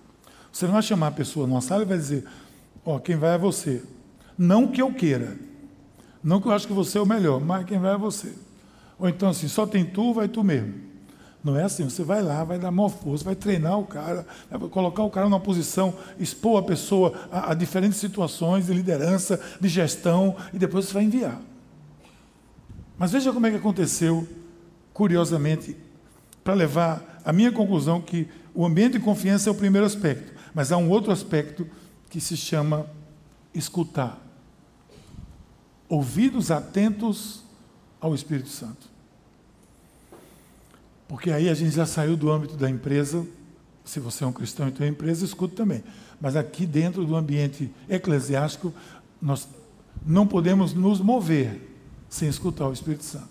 [0.52, 2.24] Você não vai chamar a pessoa numa sala e vai dizer:
[2.84, 3.82] Ó, oh, quem vai é você.
[4.36, 5.38] Não que eu queira,
[6.24, 8.34] não que eu acho que você é o melhor, mas quem vai é você.
[8.98, 10.74] Ou então assim, só tem tu, vai tu mesmo.
[11.44, 14.68] Não é assim, você vai lá, vai dar maior força, vai treinar o cara, vai
[14.68, 19.68] colocar o cara numa posição, expor a pessoa a, a diferentes situações de liderança, de
[19.68, 21.40] gestão, e depois você vai enviar.
[22.96, 24.28] Mas veja como é que aconteceu,
[24.94, 25.76] curiosamente,
[26.44, 30.70] para levar a minha conclusão que o ambiente de confiança é o primeiro aspecto, mas
[30.70, 31.66] há um outro aspecto
[32.08, 32.86] que se chama
[33.52, 34.20] escutar.
[35.88, 37.42] Ouvidos atentos
[38.00, 38.91] ao Espírito Santo.
[41.12, 43.26] Porque aí a gente já saiu do âmbito da empresa.
[43.84, 45.84] Se você é um cristão e tem empresa, escuta também.
[46.18, 48.72] Mas aqui dentro do ambiente eclesiástico,
[49.20, 49.46] nós
[50.06, 51.60] não podemos nos mover
[52.08, 53.28] sem escutar o Espírito Santo.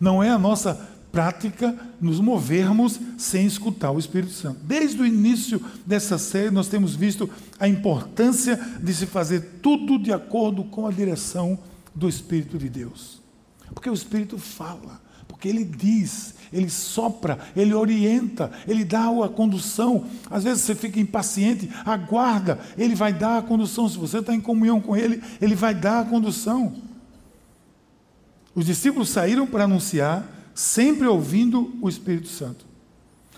[0.00, 0.76] Não é a nossa
[1.12, 4.60] prática nos movermos sem escutar o Espírito Santo.
[4.62, 7.28] Desde o início dessa série, nós temos visto
[7.60, 11.58] a importância de se fazer tudo de acordo com a direção
[11.94, 13.20] do Espírito de Deus.
[13.74, 20.06] Porque o Espírito fala, porque ele diz, ele sopra, ele orienta, ele dá a condução.
[20.30, 23.88] Às vezes você fica impaciente, aguarda, ele vai dar a condução.
[23.88, 26.74] Se você está em comunhão com ele, ele vai dar a condução.
[28.54, 32.64] Os discípulos saíram para anunciar, sempre ouvindo o Espírito Santo.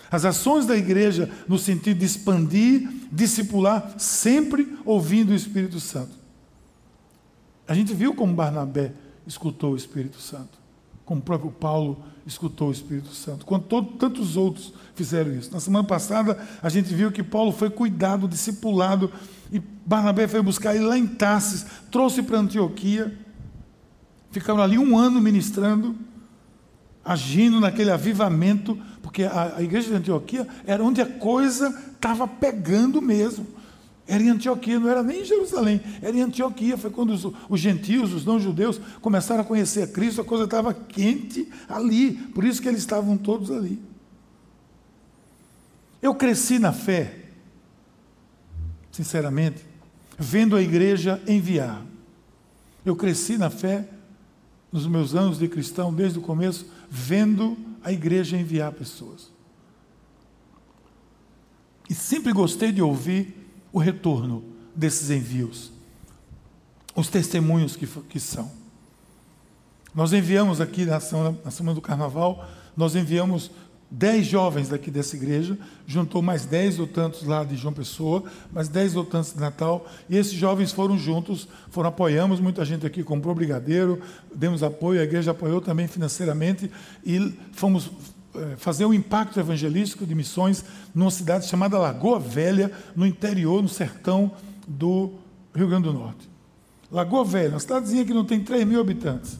[0.09, 6.15] As ações da igreja, no sentido de expandir, discipular, sempre ouvindo o Espírito Santo.
[7.67, 8.93] A gente viu como Barnabé
[9.25, 10.57] escutou o Espírito Santo,
[11.07, 15.49] como o próprio Paulo escutou o Espírito Santo, quando todo, tantos outros fizeram isso.
[15.53, 19.09] Na semana passada, a gente viu que Paulo foi cuidado, discipulado,
[19.49, 23.17] e Barnabé foi buscar ele lá em Tarsis, trouxe para Antioquia,
[24.31, 25.95] ficaram ali um ano ministrando,
[27.05, 33.01] agindo naquele avivamento, porque a, a igreja de Antioquia era onde a coisa estava pegando
[33.01, 33.47] mesmo.
[34.07, 36.77] Era em Antioquia, não era nem em Jerusalém, era em Antioquia.
[36.77, 40.73] Foi quando os, os gentios, os não-judeus, começaram a conhecer a Cristo, a coisa estava
[40.73, 43.81] quente ali, por isso que eles estavam todos ali.
[46.01, 47.25] Eu cresci na fé,
[48.91, 49.65] sinceramente,
[50.17, 51.85] vendo a igreja enviar.
[52.85, 53.89] Eu cresci na fé,
[54.71, 59.31] nos meus anos de cristão, desde o começo, vendo a igreja enviar pessoas.
[61.89, 63.36] E sempre gostei de ouvir
[63.77, 64.43] o retorno
[64.75, 65.71] desses envios,
[66.95, 68.51] os testemunhos que, que são.
[69.93, 72.43] Nós enviamos aqui na semana, na semana do carnaval,
[72.75, 73.51] nós enviamos
[73.89, 78.67] dez jovens daqui dessa igreja, juntou mais dez ou tantos lá de João Pessoa, mais
[78.67, 83.03] dez ou tantos de Natal, e esses jovens foram juntos, foram apoiamos, muita gente aqui
[83.03, 84.01] comprou brigadeiro,
[84.33, 86.71] demos apoio, a igreja apoiou também financeiramente,
[87.05, 87.91] e fomos
[88.57, 94.31] fazer um impacto evangelístico de missões numa cidade chamada Lagoa Velha, no interior, no sertão
[94.67, 95.13] do
[95.53, 96.29] Rio Grande do Norte.
[96.91, 99.37] Lagoa Velha, uma cidadezinha que não tem 3 mil habitantes.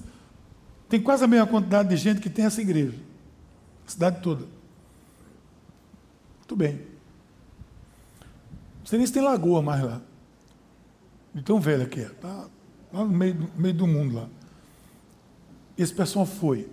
[0.89, 2.97] Tem quase a mesma quantidade de gente que tem essa igreja.
[3.85, 4.45] A cidade toda.
[6.39, 6.73] Muito bem.
[8.79, 10.01] Não sei nem se tem lagoa mais lá.
[11.33, 12.03] De tão velha que é.
[12.03, 12.47] Está
[12.93, 14.29] lá no meio, meio do mundo lá.
[15.77, 16.69] Esse pessoal foi.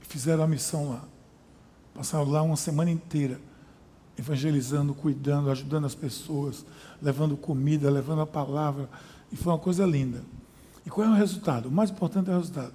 [0.00, 1.04] Fizeram a missão lá.
[1.94, 3.40] Passaram lá uma semana inteira,
[4.18, 6.64] evangelizando, cuidando, ajudando as pessoas,
[7.00, 8.88] levando comida, levando a palavra.
[9.30, 10.22] E foi uma coisa linda.
[10.84, 11.68] E qual é o resultado?
[11.68, 12.72] O mais importante é o resultado.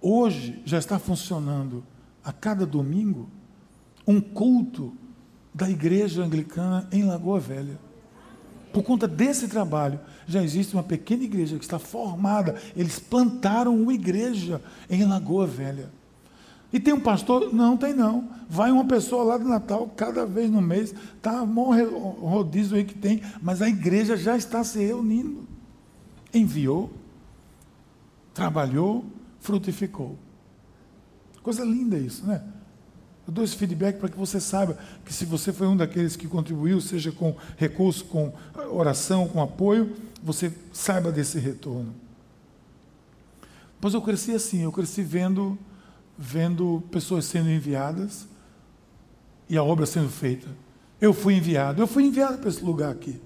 [0.00, 1.84] Hoje já está funcionando
[2.24, 3.28] a cada domingo
[4.06, 4.94] um culto
[5.52, 7.78] da igreja anglicana em Lagoa Velha.
[8.72, 12.54] Por conta desse trabalho, já existe uma pequena igreja que está formada.
[12.76, 15.90] Eles plantaram uma igreja em Lagoa Velha.
[16.72, 17.52] E tem um pastor?
[17.52, 18.28] Não, tem não.
[18.48, 22.94] Vai uma pessoa lá do Natal, cada vez no mês, está um rodízio aí que
[22.94, 25.48] tem, mas a igreja já está se reunindo.
[26.32, 26.90] Enviou,
[28.32, 29.04] trabalhou,
[29.40, 30.16] frutificou.
[31.42, 32.42] Coisa linda isso, né?
[33.26, 36.26] Eu dou esse feedback para que você saiba que se você foi um daqueles que
[36.26, 38.32] contribuiu, seja com recurso, com
[38.72, 41.94] oração, com apoio, você saiba desse retorno.
[43.80, 45.56] Pois eu cresci assim, eu cresci vendo
[46.22, 48.28] vendo pessoas sendo enviadas
[49.48, 50.46] e a obra sendo feita.
[51.00, 53.18] Eu fui enviado, eu fui enviado para esse lugar aqui.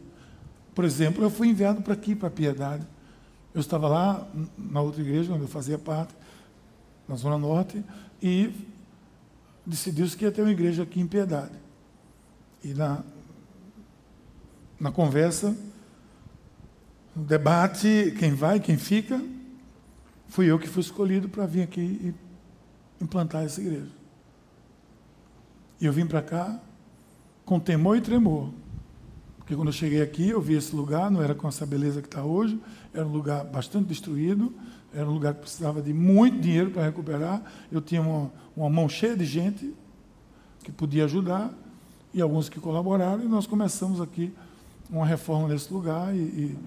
[0.77, 2.87] Por exemplo, eu fui enviado para aqui, para a Piedade.
[3.53, 4.25] Eu estava lá
[4.57, 6.15] na outra igreja onde eu fazia parte,
[7.09, 7.85] na Zona Norte,
[8.23, 8.53] e
[9.67, 11.53] decidiu-se que ia ter uma igreja aqui em Piedade.
[12.63, 13.03] E na,
[14.79, 15.55] na conversa,
[17.17, 19.21] No debate, quem vai, quem fica,
[20.29, 22.24] fui eu que fui escolhido para vir aqui e
[23.05, 23.90] implantar essa igreja.
[25.81, 26.59] E eu vim para cá
[27.45, 28.51] com temor e tremor.
[29.38, 32.09] Porque quando eu cheguei aqui, eu vi esse lugar, não era com essa beleza que
[32.09, 32.59] está hoje,
[32.95, 34.55] era um lugar bastante destruído,
[34.93, 37.43] era um lugar que precisava de muito dinheiro para recuperar.
[37.71, 39.75] Eu tinha uma, uma mão cheia de gente
[40.62, 41.53] que podia ajudar
[42.14, 44.33] e alguns que colaboraram, e nós começamos aqui
[44.88, 46.14] uma reforma nesse lugar.
[46.14, 46.59] E, e,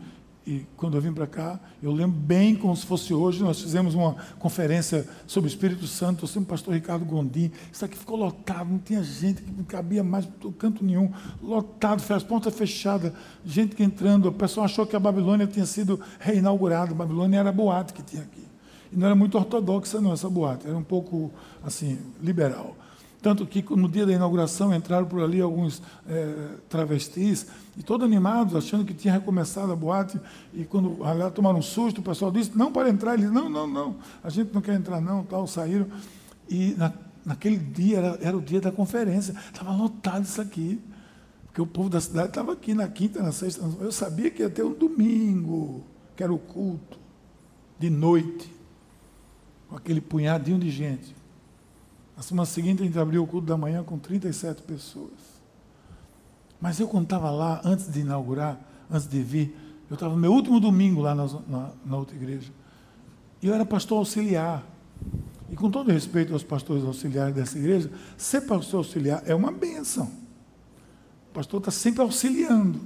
[0.47, 3.93] e quando eu vim para cá, eu lembro bem como se fosse hoje, nós fizemos
[3.93, 8.15] uma conferência sobre o Espírito Santo, eu sempre o pastor Ricardo Gondim, isso aqui ficou
[8.15, 10.25] lotado, não tinha gente, não cabia mais
[10.57, 11.12] canto nenhum,
[11.43, 13.12] lotado, as portas fechadas,
[13.45, 17.49] gente que entrando, o pessoal achou que a Babilônia tinha sido reinaugurada, a Babilônia era
[17.49, 18.47] a boate que tinha aqui.
[18.89, 21.29] E não era muito ortodoxa não, essa boate, era um pouco,
[21.62, 22.73] assim, liberal.
[23.21, 28.56] Tanto que no dia da inauguração entraram por ali alguns é, travestis, e todos animados,
[28.56, 30.19] achando que tinha recomeçado a boate,
[30.53, 33.67] e quando lá tomaram um susto, o pessoal disse, não para entrar, eles, não, não,
[33.67, 35.88] não, a gente não quer entrar não, tal, saíram,
[36.47, 36.93] e na,
[37.25, 40.80] naquele dia, era, era o dia da conferência, estava lotado isso aqui,
[41.47, 44.49] porque o povo da cidade estava aqui na quinta, na sexta, eu sabia que ia
[44.49, 45.84] ter um domingo,
[46.15, 46.99] que era o culto,
[47.80, 48.51] de noite,
[49.67, 51.16] com aquele punhadinho de gente.
[52.17, 55.12] Na semana seguinte, a gente abriu o culto da manhã com 37 pessoas.
[56.60, 59.56] Mas eu, quando estava lá, antes de inaugurar, antes de vir,
[59.88, 62.51] eu estava no meu último domingo lá na, na, na outra igreja.
[63.39, 64.65] E eu era pastor auxiliar.
[65.51, 70.12] E com todo respeito aos pastores auxiliares dessa igreja, ser pastor auxiliar é uma benção.
[71.30, 72.82] O pastor está sempre auxiliando.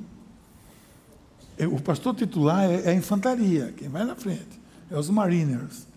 [1.72, 5.88] O pastor titular é, é a infantaria, quem vai na frente, é os mariners.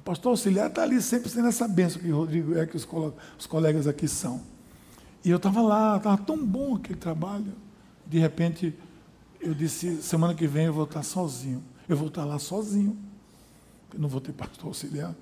[0.00, 2.88] O pastor auxiliar está ali sempre sendo essa benção que o Rodrigo é, que os,
[3.38, 4.40] os colegas aqui são.
[5.22, 7.52] E eu estava lá, estava tão bom aquele trabalho.
[8.06, 8.74] De repente,
[9.38, 11.62] eu disse: semana que vem eu vou estar sozinho.
[11.86, 12.96] Eu vou estar lá sozinho.
[13.92, 15.14] Eu não vou ter pastor auxiliar.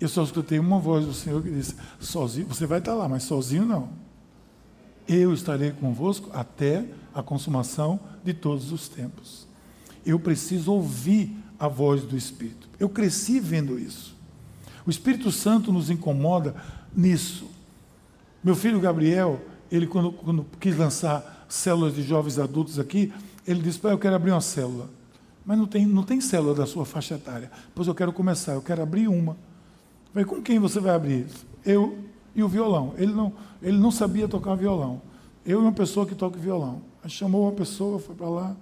[0.00, 3.22] Eu só escutei uma voz do Senhor que disse: sozinho, você vai estar lá, mas
[3.22, 3.88] sozinho não.
[5.06, 9.46] Eu estarei convosco até a consumação de todos os tempos.
[10.04, 12.66] Eu preciso ouvir a voz do Espírito.
[12.78, 14.16] Eu cresci vendo isso.
[14.86, 16.56] O Espírito Santo nos incomoda
[16.96, 17.46] nisso.
[18.42, 19.38] Meu filho Gabriel,
[19.70, 23.12] ele quando, quando quis lançar células de jovens adultos aqui,
[23.46, 24.88] ele disse: Pai, eu quero abrir uma célula.
[25.44, 27.50] Mas não tem, não tem célula da sua faixa etária.
[27.74, 29.36] Pois eu quero começar, eu quero abrir uma.
[30.14, 31.26] Eu com quem você vai abrir?
[31.64, 31.98] Eu
[32.34, 32.94] e o violão.
[32.96, 35.02] Ele não, ele não sabia tocar violão.
[35.44, 36.82] Eu e uma pessoa que toca violão.
[37.02, 38.56] Aí chamou uma pessoa, foi para lá,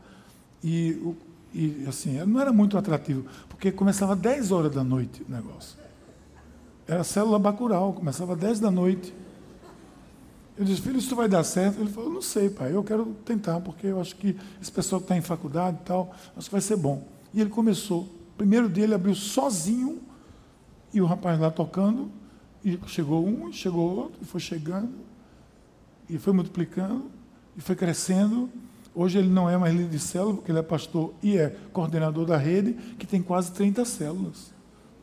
[0.63, 1.17] e o,
[1.53, 5.79] e assim, não era muito atrativo, porque começava às 10 horas da noite o negócio.
[6.87, 9.15] Era célula bacural, começava às 10 da noite.
[10.57, 11.81] Eu disse, filho, isso vai dar certo?
[11.81, 15.05] Ele falou, não sei, pai, eu quero tentar, porque eu acho que esse pessoal que
[15.05, 17.07] está em faculdade e tal, acho que vai ser bom.
[17.33, 18.09] E ele começou.
[18.37, 20.01] Primeiro dia ele abriu sozinho,
[20.93, 22.11] e o rapaz lá tocando,
[22.65, 24.93] e chegou um, chegou outro, e foi chegando,
[26.09, 27.11] e foi multiplicando,
[27.57, 28.51] e foi crescendo,
[29.01, 32.27] Hoje ele não é mais líder de célula, porque ele é pastor e é coordenador
[32.27, 34.53] da rede, que tem quase 30 células.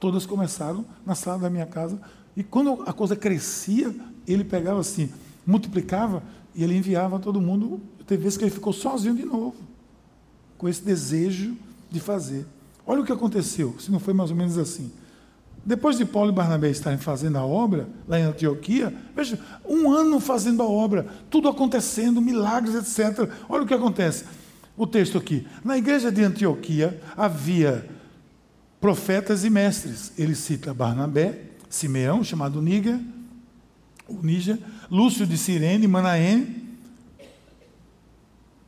[0.02, 1.98] Todas começaram na sala da minha casa.
[2.36, 3.96] E quando a coisa crescia,
[4.28, 5.10] ele pegava assim,
[5.48, 6.22] multiplicava
[6.54, 7.80] e ele enviava a todo mundo.
[8.06, 9.56] Teve vezes que ele ficou sozinho de novo,
[10.58, 11.56] com esse desejo
[11.90, 12.46] de fazer.
[12.86, 14.92] Olha o que aconteceu, se não foi mais ou menos assim.
[15.66, 20.20] Depois de Paulo e Barnabé estarem fazendo a obra lá em Antioquia, veja, um ano
[20.20, 23.28] fazendo a obra, tudo acontecendo, milagres, etc.
[23.50, 24.26] Olha o que acontece.
[24.78, 25.48] O texto aqui.
[25.64, 27.90] Na igreja de Antioquia havia
[28.80, 30.14] profetas e mestres.
[30.20, 33.00] Ele cita Barnabé, Simeão, chamado Níger,
[34.08, 34.60] o Níger,
[34.92, 36.64] Lúcio de Cirene, Manaém.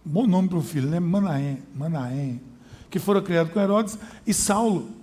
[0.04, 1.00] Bom nome para o filho, né?
[1.00, 2.42] Manaém, Manaém,
[2.90, 4.97] que foram criados com Herodes, e Saulo.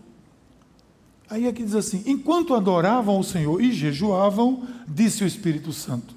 [1.28, 6.14] Aí aqui diz assim: enquanto adoravam o Senhor e jejuavam, disse o Espírito Santo: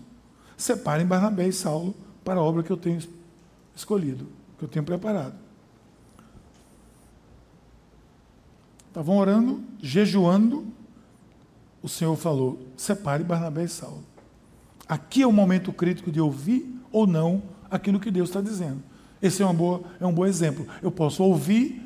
[0.56, 3.00] separem Barnabé e Saulo para a obra que eu tenho
[3.76, 5.36] escolhido, que eu tenho preparado.
[8.88, 10.66] Estavam orando, jejuando,
[11.82, 14.04] o Senhor falou: separe Barnabé e Saulo.
[14.90, 18.82] Aqui é o momento crítico de ouvir ou não aquilo que Deus está dizendo.
[19.22, 20.68] Esse é, uma boa, é um bom exemplo.
[20.82, 21.82] Eu posso ouvir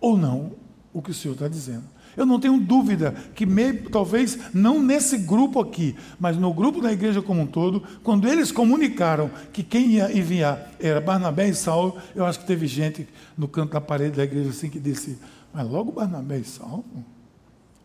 [0.00, 0.52] ou não
[0.92, 1.84] o que o Senhor está dizendo.
[2.16, 6.92] Eu não tenho dúvida que, meio, talvez não nesse grupo aqui, mas no grupo da
[6.92, 11.96] igreja como um todo, quando eles comunicaram que quem ia enviar era Barnabé e Saulo,
[12.14, 15.18] eu acho que teve gente no canto da parede da igreja assim que disse:
[15.52, 16.84] Mas logo Barnabé e Saulo?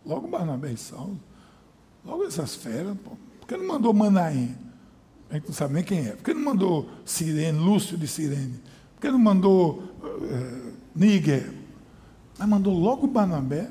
[0.06, 1.20] Logo Barnabé e Saulo?
[2.06, 2.96] Logo essas feras?
[3.04, 3.12] Pô.
[3.40, 4.56] Por que não mandou Manaém?
[5.30, 6.12] A gente não sabe nem quem é.
[6.12, 8.60] Por que não mandou Sirene, Lúcio de Sirene?
[8.96, 11.52] Por que não mandou uh, Níger?
[12.38, 13.70] Mas mandou logo Barnabé?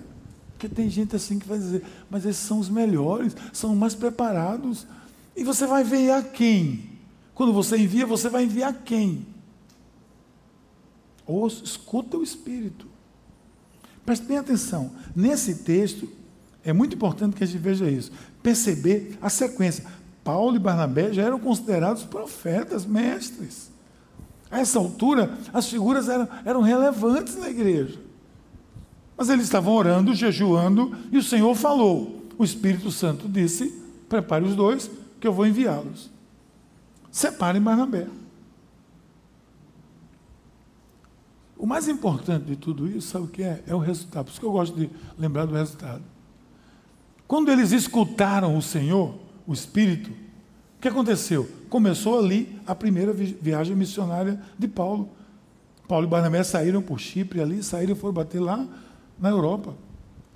[0.56, 3.94] Porque tem gente assim que vai dizer, mas esses são os melhores, são os mais
[3.94, 4.86] preparados.
[5.36, 6.92] E você vai enviar quem?
[7.34, 9.26] Quando você envia, você vai enviar quem?
[11.26, 12.86] Ou escuta o Espírito.
[14.06, 14.92] Preste bem atenção.
[15.14, 16.08] Nesse texto,
[16.64, 18.10] é muito importante que a gente veja isso.
[18.42, 19.84] Perceber a sequência.
[20.24, 23.70] Paulo e Barnabé já eram considerados profetas, mestres.
[24.50, 28.05] A essa altura, as figuras eram, eram relevantes na igreja.
[29.16, 32.22] Mas eles estavam orando, jejuando, e o Senhor falou.
[32.38, 33.72] O Espírito Santo disse:
[34.08, 36.10] prepare os dois, que eu vou enviá-los.
[37.10, 38.06] Separem Barnabé.
[41.56, 43.62] O mais importante de tudo isso, sabe o que é?
[43.66, 44.26] É o resultado.
[44.26, 46.02] Por isso que eu gosto de lembrar do resultado.
[47.26, 49.14] Quando eles escutaram o Senhor,
[49.46, 51.48] o Espírito, o que aconteceu?
[51.70, 55.08] Começou ali a primeira viagem missionária de Paulo.
[55.88, 58.66] Paulo e Barnabé saíram por Chipre ali, saíram e foram bater lá
[59.18, 59.74] na Europa,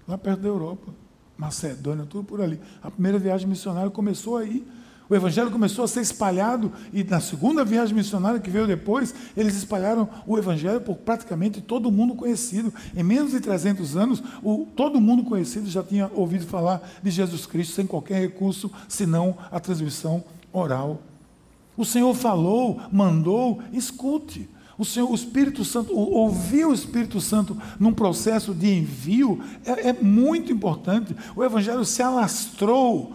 [0.07, 0.93] lá perto da Europa,
[1.37, 2.61] Macedônia, tudo por ali.
[2.83, 4.67] A primeira viagem missionária começou aí.
[5.09, 9.57] O evangelho começou a ser espalhado e na segunda viagem missionária que veio depois, eles
[9.57, 12.73] espalharam o evangelho por praticamente todo mundo conhecido.
[12.95, 17.45] Em menos de 300 anos, o, todo mundo conhecido já tinha ouvido falar de Jesus
[17.45, 20.23] Cristo sem qualquer recurso, senão a transmissão
[20.53, 21.03] oral.
[21.77, 24.49] O Senhor falou, mandou, escute.
[24.81, 29.93] O Senhor, o Espírito Santo, ouvir o Espírito Santo num processo de envio é, é
[29.93, 31.15] muito importante.
[31.37, 33.13] O Evangelho se alastrou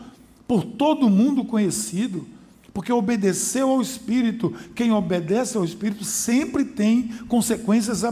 [0.47, 2.27] por todo mundo conhecido,
[2.71, 4.53] porque obedeceu ao Espírito.
[4.75, 8.03] Quem obedece ao Espírito sempre tem consequências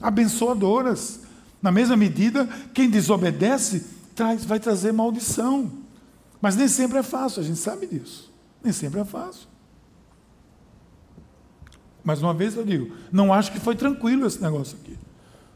[0.00, 1.20] abençoadoras.
[1.60, 3.84] Na mesma medida, quem desobedece
[4.14, 5.70] traz, vai trazer maldição.
[6.40, 8.32] Mas nem sempre é fácil, a gente sabe disso.
[8.64, 9.51] Nem sempre é fácil.
[12.04, 14.98] Mais uma vez eu digo, não acho que foi tranquilo esse negócio aqui.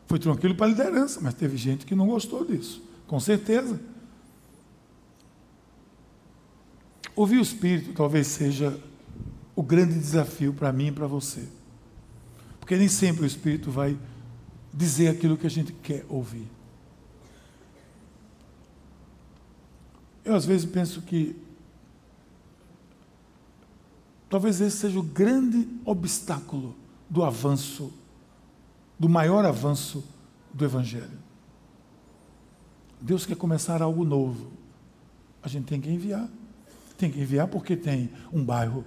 [0.06, 3.80] Foi tranquilo para a liderança, mas teve gente que não gostou disso, com certeza.
[7.14, 8.78] Ouvir o Espírito talvez seja
[9.56, 11.42] o grande desafio para mim e para você.
[12.60, 13.96] Porque nem sempre o Espírito vai
[14.72, 16.46] dizer aquilo que a gente quer ouvir.
[20.24, 21.34] Eu às vezes penso que
[24.28, 26.74] Talvez esse seja o grande obstáculo
[27.08, 27.92] do avanço,
[28.98, 30.04] do maior avanço
[30.52, 31.18] do Evangelho.
[33.00, 34.50] Deus quer começar algo novo.
[35.42, 36.28] A gente tem que enviar.
[36.98, 38.84] Tem que enviar porque tem um bairro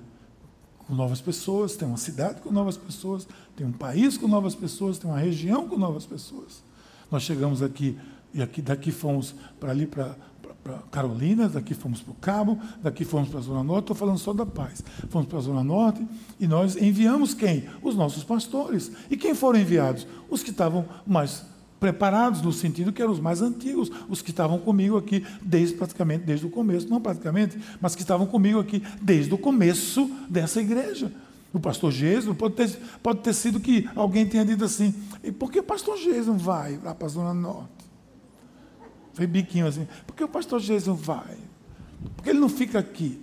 [0.80, 4.98] com novas pessoas, tem uma cidade com novas pessoas, tem um país com novas pessoas,
[4.98, 6.64] tem uma região com novas pessoas.
[7.12, 7.98] Nós chegamos aqui
[8.34, 10.16] e aqui daqui fomos para ali para
[10.64, 14.18] para Carolina, daqui fomos para o Cabo, daqui fomos para a Zona Norte, estou falando
[14.18, 14.84] só da paz.
[15.10, 16.06] Fomos para a Zona Norte
[16.40, 17.66] e nós enviamos quem?
[17.82, 18.92] Os nossos pastores.
[19.10, 20.06] E quem foram enviados?
[20.30, 21.44] Os que estavam mais
[21.80, 26.26] preparados, no sentido que eram os mais antigos, os que estavam comigo aqui desde praticamente
[26.26, 31.12] desde o começo, não praticamente, mas que estavam comigo aqui desde o começo dessa igreja.
[31.54, 32.70] O pastor Jesus, pode ter,
[33.02, 34.94] pode ter sido que alguém tenha dito assim,
[35.24, 37.79] e por que o pastor Jesus vai lá para a Zona Norte?
[39.20, 39.86] Foi biquinho assim.
[40.08, 41.36] Por que o pastor Jesus vai?
[42.16, 43.20] Por que ele não fica aqui?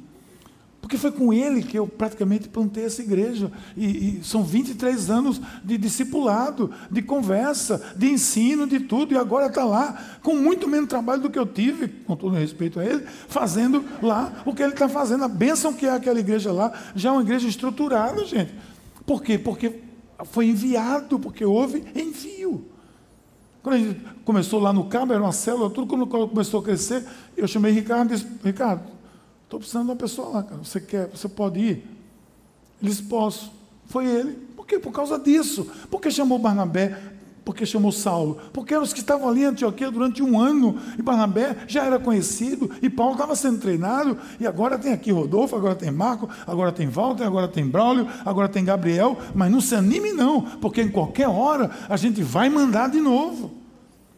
[0.79, 3.51] Porque foi com ele que eu praticamente plantei essa igreja.
[3.75, 9.15] E, e, são 23 anos de discipulado, de conversa, de ensino, de tudo.
[9.15, 12.79] E agora está lá, com muito menos trabalho do que eu tive, com todo respeito
[12.79, 15.25] a ele, fazendo lá o que ele está fazendo.
[15.25, 18.55] A bênção que é aquela igreja lá, já é uma igreja estruturada, gente.
[19.07, 19.39] Por quê?
[19.39, 19.81] Porque
[20.27, 22.76] foi enviado, porque houve envio.
[23.67, 27.05] Quando a gente começou lá no Cabo, era uma célula, tudo quando começou a crescer,
[27.37, 28.85] eu chamei Ricardo e disse, Ricardo,
[29.43, 30.63] estou precisando de uma pessoa lá, cara.
[30.63, 31.71] Você quer, você pode ir?
[32.81, 33.51] Ele disse, posso.
[33.87, 34.35] Foi ele.
[34.55, 34.79] Por quê?
[34.79, 35.69] Por causa disso.
[35.91, 36.97] Por que chamou Barnabé?
[37.47, 38.39] Porque chamou Saulo?
[38.53, 41.97] Porque eram os que estavam ali em Antioquia durante um ano, e Barnabé já era
[41.97, 46.73] conhecido, e Paulo estava sendo treinado, e agora tem aqui Rodolfo, agora tem Marco, agora
[46.73, 50.89] tem Walter, agora tem Braulio, agora tem Gabriel, mas não se anime não, porque em
[50.89, 53.55] qualquer hora a gente vai mandar de novo.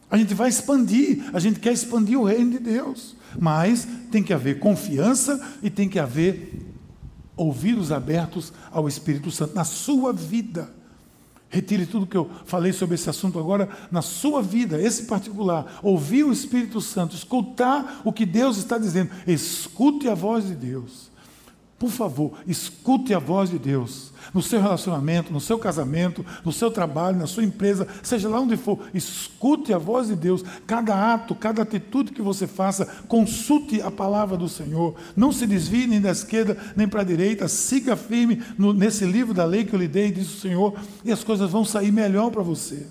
[0.09, 3.15] A gente vai expandir, a gente quer expandir o reino de Deus.
[3.39, 6.65] Mas tem que haver confiança e tem que haver
[7.37, 10.78] ouvidos abertos ao Espírito Santo na sua vida.
[11.49, 15.79] Retire tudo que eu falei sobre esse assunto agora na sua vida, esse particular.
[15.81, 19.09] Ouvir o Espírito Santo, escutar o que Deus está dizendo.
[19.25, 21.08] Escute a voz de Deus.
[21.79, 24.11] Por favor, escute a voz de Deus.
[24.33, 28.57] No seu relacionamento, no seu casamento, no seu trabalho, na sua empresa, seja lá onde
[28.57, 30.43] for, escute a voz de Deus.
[30.67, 34.93] Cada ato, cada atitude que você faça, consulte a palavra do Senhor.
[35.15, 37.47] Não se desvie nem da esquerda nem para a direita.
[37.47, 41.13] Siga firme no, nesse livro da lei que eu lhe dei, diz o Senhor, e
[41.13, 42.87] as coisas vão sair melhor para você.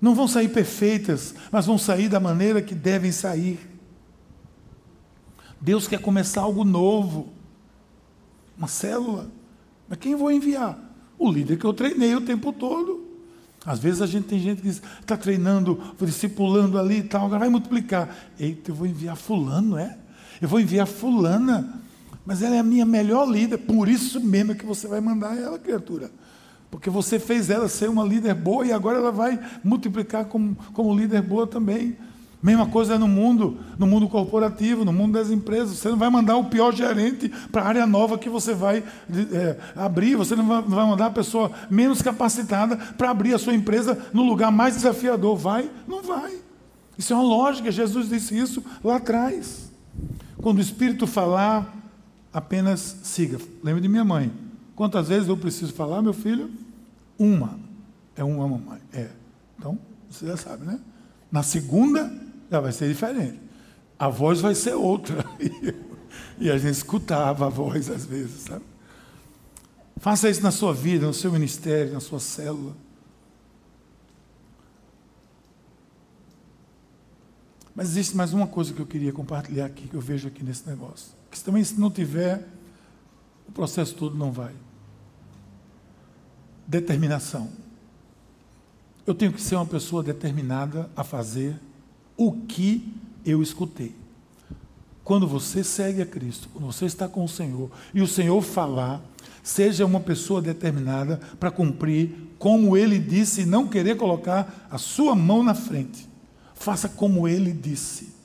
[0.00, 3.60] Não vão sair perfeitas, mas vão sair da maneira que devem sair.
[5.60, 7.35] Deus quer começar algo novo
[8.56, 9.30] uma célula.
[9.88, 10.78] Mas quem vou enviar?
[11.18, 13.04] O líder que eu treinei o tempo todo.
[13.64, 17.48] Às vezes a gente tem gente que está treinando, discipulando ali e tal, agora vai
[17.48, 18.14] multiplicar.
[18.38, 19.98] Eita, eu vou enviar fulano, é?
[20.40, 21.82] Eu vou enviar fulana,
[22.24, 25.36] mas ela é a minha melhor líder, por isso mesmo é que você vai mandar
[25.36, 26.10] ela, criatura.
[26.70, 30.96] Porque você fez ela ser uma líder boa e agora ela vai multiplicar como, como
[30.96, 31.96] líder boa também.
[32.46, 35.78] Mesma coisa no mundo, no mundo corporativo, no mundo das empresas.
[35.78, 38.84] Você não vai mandar o pior gerente para a área nova que você vai
[39.32, 40.14] é, abrir.
[40.14, 43.98] Você não vai, não vai mandar a pessoa menos capacitada para abrir a sua empresa
[44.12, 45.36] no lugar mais desafiador.
[45.36, 45.68] Vai?
[45.88, 46.38] Não vai.
[46.96, 47.72] Isso é uma lógica.
[47.72, 49.68] Jesus disse isso lá atrás.
[50.36, 51.74] Quando o Espírito falar,
[52.32, 53.40] apenas siga.
[53.60, 54.30] Lembre de minha mãe.
[54.76, 56.48] Quantas vezes eu preciso falar, meu filho?
[57.18, 57.58] Uma.
[58.14, 58.78] É uma mamãe.
[58.92, 59.08] É.
[59.58, 59.76] Então,
[60.08, 60.78] você já sabe, né?
[61.32, 62.08] Na segunda,
[62.50, 63.40] já vai ser diferente.
[63.98, 65.24] A voz vai ser outra.
[66.38, 68.64] e a gente escutava a voz às vezes, sabe?
[69.98, 72.76] Faça isso na sua vida, no seu ministério, na sua célula.
[77.74, 80.66] Mas existe mais uma coisa que eu queria compartilhar aqui, que eu vejo aqui nesse
[80.66, 81.12] negócio.
[81.30, 82.46] Que também, se não tiver,
[83.46, 84.54] o processo todo não vai.
[86.66, 87.50] Determinação.
[89.06, 91.60] Eu tenho que ser uma pessoa determinada a fazer
[92.16, 92.92] o que
[93.24, 93.94] eu escutei.
[95.04, 99.00] Quando você segue a Cristo, quando você está com o Senhor e o Senhor falar,
[99.42, 105.14] seja uma pessoa determinada para cumprir como ele disse e não querer colocar a sua
[105.14, 106.08] mão na frente.
[106.54, 108.16] Faça como ele disse.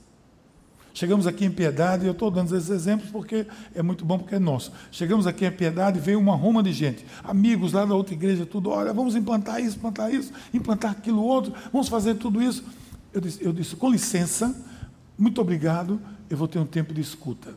[0.93, 4.39] Chegamos aqui em Piedade, eu estou dando esses exemplos porque é muito bom, porque é
[4.39, 4.71] nosso.
[4.91, 8.69] Chegamos aqui em Piedade veio uma ruma de gente, amigos lá da outra igreja, tudo,
[8.69, 12.63] olha, vamos implantar isso, implantar isso, implantar aquilo outro, vamos fazer tudo isso.
[13.13, 14.55] Eu disse, eu disse, com licença,
[15.17, 17.53] muito obrigado, eu vou ter um tempo de escuta.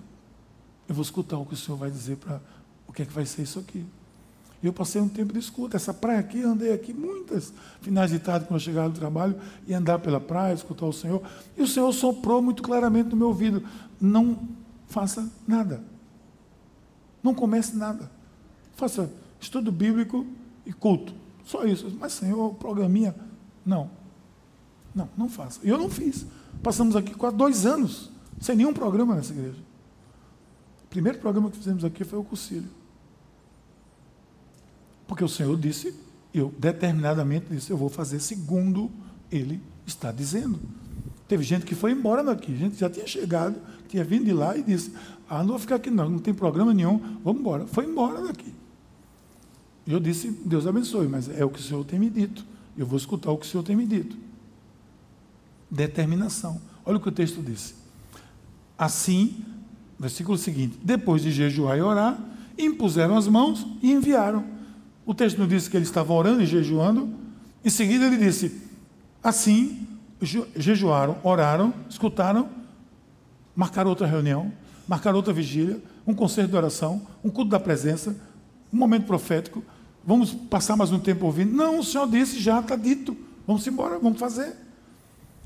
[0.88, 2.40] Eu vou escutar o que o senhor vai dizer para
[2.86, 3.86] o que é que vai ser isso aqui.
[4.62, 5.76] E eu passei um tempo de escuta.
[5.76, 7.52] Essa praia aqui, andei aqui muitas
[7.82, 11.22] finais de tarde quando eu chegava do trabalho, e andar pela praia, escutar o Senhor.
[11.56, 13.62] E o Senhor soprou muito claramente no meu ouvido:
[14.00, 14.48] não
[14.88, 15.84] faça nada.
[17.22, 18.10] Não comece nada.
[18.74, 20.26] Faça estudo bíblico
[20.64, 21.14] e culto.
[21.44, 21.94] Só isso.
[22.00, 23.14] Mas, Senhor, programinha.
[23.66, 23.90] Não.
[24.94, 25.60] Não, não faça.
[25.62, 26.24] Eu não fiz.
[26.62, 29.58] Passamos aqui quase dois anos sem nenhum programa nessa igreja.
[30.84, 32.68] O primeiro programa que fizemos aqui foi o Concílio.
[35.06, 35.94] Porque o Senhor disse,
[36.32, 38.90] eu determinadamente disse, eu vou fazer segundo
[39.30, 40.58] Ele está dizendo.
[41.26, 43.56] Teve gente que foi embora daqui, gente já tinha chegado,
[43.88, 44.92] tinha vindo de lá e disse,
[45.28, 47.66] ah, não vou ficar aqui não, não tem programa nenhum, vamos embora.
[47.66, 48.54] Foi embora daqui.
[49.86, 52.44] Eu disse, Deus abençoe, mas é o que o Senhor tem me dito.
[52.76, 54.23] Eu vou escutar o que o Senhor tem me dito
[55.74, 56.60] determinação.
[56.84, 57.74] Olha o que o texto disse.
[58.78, 59.44] Assim,
[59.98, 62.18] versículo seguinte: depois de jejuar e orar,
[62.56, 64.44] impuseram as mãos e enviaram.
[65.04, 67.12] O texto não disse que eles estavam orando e jejuando.
[67.64, 68.62] Em seguida, ele disse:
[69.22, 69.86] assim,
[70.56, 72.48] jejuaram, oraram, escutaram,
[73.54, 74.52] marcaram outra reunião,
[74.86, 78.16] marcaram outra vigília, um concerto de oração, um culto da presença,
[78.72, 79.62] um momento profético.
[80.06, 81.54] Vamos passar mais um tempo ouvindo.
[81.54, 83.16] Não, o Senhor disse, já está dito.
[83.46, 84.63] Vamos embora, vamos fazer.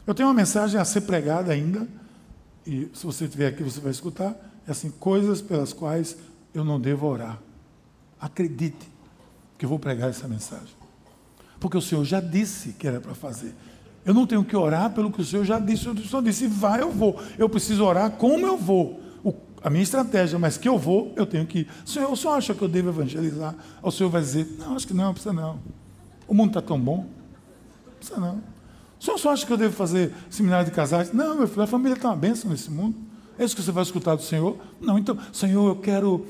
[0.09, 1.87] Eu tenho uma mensagem a ser pregada ainda,
[2.67, 4.35] e se você estiver aqui, você vai escutar.
[4.67, 6.17] É assim: coisas pelas quais
[6.55, 7.39] eu não devo orar.
[8.19, 8.91] Acredite
[9.59, 10.75] que eu vou pregar essa mensagem.
[11.61, 13.55] Porque o Senhor já disse que era para fazer.
[14.03, 15.87] Eu não tenho que orar pelo que o Senhor já disse.
[15.87, 17.21] O Senhor disse: vai, eu vou.
[17.37, 19.03] Eu preciso orar como eu vou.
[19.23, 21.69] O, a minha estratégia, mas que eu vou, eu tenho que ir.
[21.85, 23.55] Senhor, o Senhor acha que eu devo evangelizar?
[23.83, 25.61] O Senhor vai dizer: não, acho que não, precisa não.
[26.27, 27.07] O mundo está tão bom.
[27.99, 28.57] Precisa não.
[29.01, 31.13] O senhor só acha que eu devo fazer seminário de casais?
[31.13, 32.97] Não, meu filho, a família está uma bênção nesse mundo.
[33.39, 34.57] É isso que você vai escutar do Senhor?
[34.81, 36.27] Não, então, Senhor, eu quero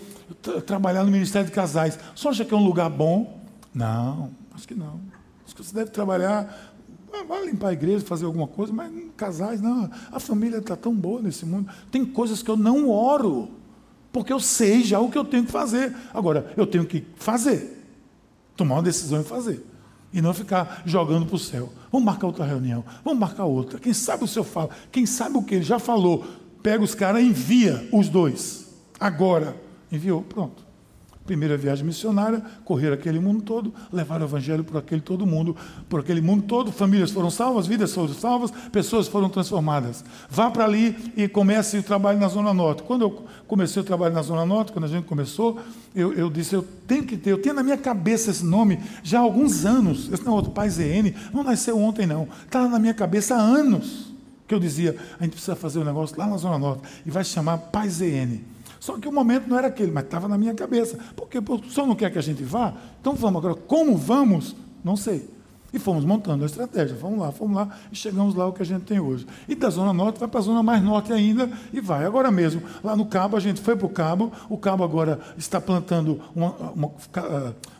[0.67, 1.99] trabalhar no Ministério de Casais.
[2.15, 3.43] Só acha que é um lugar bom?
[3.73, 5.01] Não, acho que não.
[5.47, 6.75] Acho que você deve trabalhar,
[7.27, 9.91] vai limpar a igreja, fazer alguma coisa, mas casais, não.
[10.13, 11.73] A família está tão boa nesse mundo.
[11.91, 13.49] Tem coisas que eu não oro,
[14.13, 15.97] porque eu sei já o que eu tenho que fazer.
[16.13, 17.87] Agora, eu tenho que fazer,
[18.55, 19.65] tomar uma decisão e fazer.
[20.13, 21.73] E não ficar jogando para o céu.
[21.93, 23.79] Vamos marcar outra reunião, vamos marcar outra.
[23.79, 26.27] Quem sabe o senhor fala, quem sabe o que ele já falou.
[26.63, 28.69] Pega os caras envia os dois.
[28.99, 29.57] Agora.
[29.91, 30.68] enviou, pronto.
[31.29, 35.55] Primeira viagem missionária, correram aquele mundo todo, levaram o evangelho por aquele todo mundo,
[35.87, 40.03] por aquele mundo todo, famílias foram salvas, vidas foram salvas, pessoas foram transformadas.
[40.31, 42.83] Vá para ali e comece o trabalho na Zona Norte.
[42.83, 45.61] Quando eu comecei o trabalho na Zona Norte, quando a gente começou,
[45.95, 49.19] eu, eu disse, eu tenho que ter, eu tenho na minha cabeça esse nome já
[49.19, 50.11] há alguns anos.
[50.11, 53.39] Esse não é outro, Pai ZN, não nasceu ontem não, está na minha cabeça há
[53.39, 54.15] anos.
[54.47, 57.23] Que eu dizia, a gente precisa fazer um negócio lá na Zona Norte, e vai
[57.23, 58.57] se chamar Pai ZN.
[58.81, 60.99] Só que o momento não era aquele, mas estava na minha cabeça.
[61.17, 62.75] Porque o senhor não quer que a gente vá?
[63.01, 63.39] Então vamos.
[63.39, 64.55] Agora, como vamos?
[64.85, 65.29] Não sei.
[65.73, 66.97] E fomos montando a estratégia.
[66.97, 69.27] Vamos lá, fomos lá e chegamos lá o que a gente tem hoje.
[69.47, 72.07] E da Zona Norte vai para a Zona mais Norte ainda e vai.
[72.07, 74.33] Agora mesmo, lá no Cabo, a gente foi para o Cabo.
[74.49, 76.93] O Cabo agora está plantando uma, uma,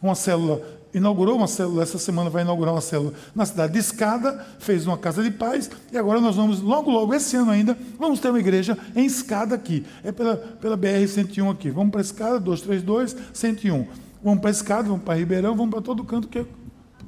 [0.03, 0.61] uma célula
[0.93, 4.97] inaugurou uma célula, essa semana vai inaugurar uma célula na cidade de Escada, fez uma
[4.97, 8.39] casa de paz, e agora nós vamos, logo, logo, esse ano ainda, vamos ter uma
[8.39, 9.85] igreja em Escada aqui.
[10.03, 11.71] É pela, pela BR-101 aqui.
[11.71, 13.87] Vamos para Escada, 232, 101.
[14.23, 16.45] Vamos para Escada, vamos para Ribeirão, vamos para todo canto que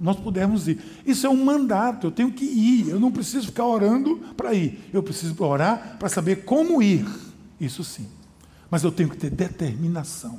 [0.00, 0.80] nós pudermos ir.
[1.04, 4.88] Isso é um mandato, eu tenho que ir, eu não preciso ficar orando para ir.
[4.92, 7.06] Eu preciso orar para saber como ir.
[7.60, 8.06] Isso sim.
[8.70, 10.38] Mas eu tenho que ter determinação.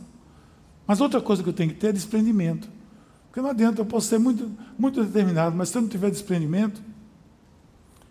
[0.88, 2.68] Mas outra coisa que eu tenho que ter é desprendimento.
[3.32, 6.82] Porque não adianta, eu posso ser muito, muito determinado, mas se eu não tiver desprendimento,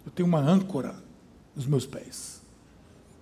[0.07, 0.95] eu tenho uma âncora
[1.55, 2.41] nos meus pés,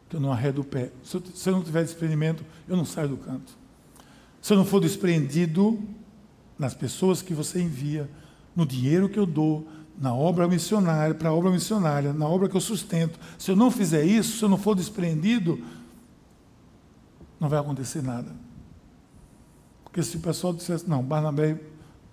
[0.08, 0.92] que eu não arredo o pé.
[1.02, 3.52] Se eu, se eu não tiver desprendimento, eu não saio do canto.
[4.40, 5.76] Se eu não for desprendido
[6.56, 8.08] nas pessoas que você envia,
[8.54, 9.66] no dinheiro que eu dou,
[10.00, 13.72] na obra missionária, para a obra missionária, na obra que eu sustento, se eu não
[13.72, 15.60] fizer isso, se eu não for desprendido,
[17.40, 18.30] não vai acontecer nada.
[19.82, 21.58] Porque se o pessoal dissesse, não, Barnabé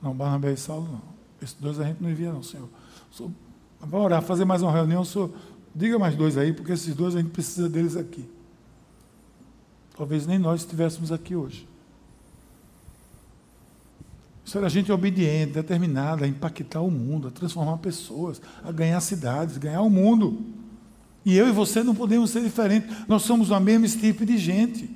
[0.02, 1.02] não, Barnabé e Saulo não.
[1.42, 2.70] Esses dois a gente não envia, não, Senhor.
[3.12, 3.32] Senhor
[3.80, 5.32] vai orar, fazer mais uma reunião, Senhor.
[5.74, 8.28] Diga mais dois aí, porque esses dois a gente precisa deles aqui.
[9.98, 11.68] Talvez nem nós estivéssemos aqui hoje.
[14.44, 19.58] Isso era gente obediente, determinada a impactar o mundo, a transformar pessoas, a ganhar cidades,
[19.58, 20.46] ganhar o mundo.
[21.26, 22.96] E eu e você não podemos ser diferentes.
[23.08, 24.90] Nós somos a mesma tipo de gente.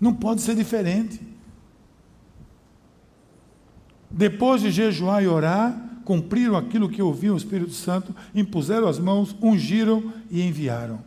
[0.00, 1.20] Não pode ser diferente.
[4.12, 9.34] Depois de jejuar e orar, cumpriram aquilo que ouviam o Espírito Santo, impuseram as mãos,
[9.40, 11.02] ungiram e enviaram.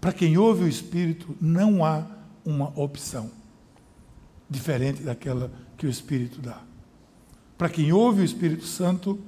[0.00, 2.06] Para quem ouve o Espírito, não há
[2.44, 3.30] uma opção
[4.48, 6.60] diferente daquela que o Espírito dá.
[7.56, 9.18] Para quem ouve o Espírito Santo,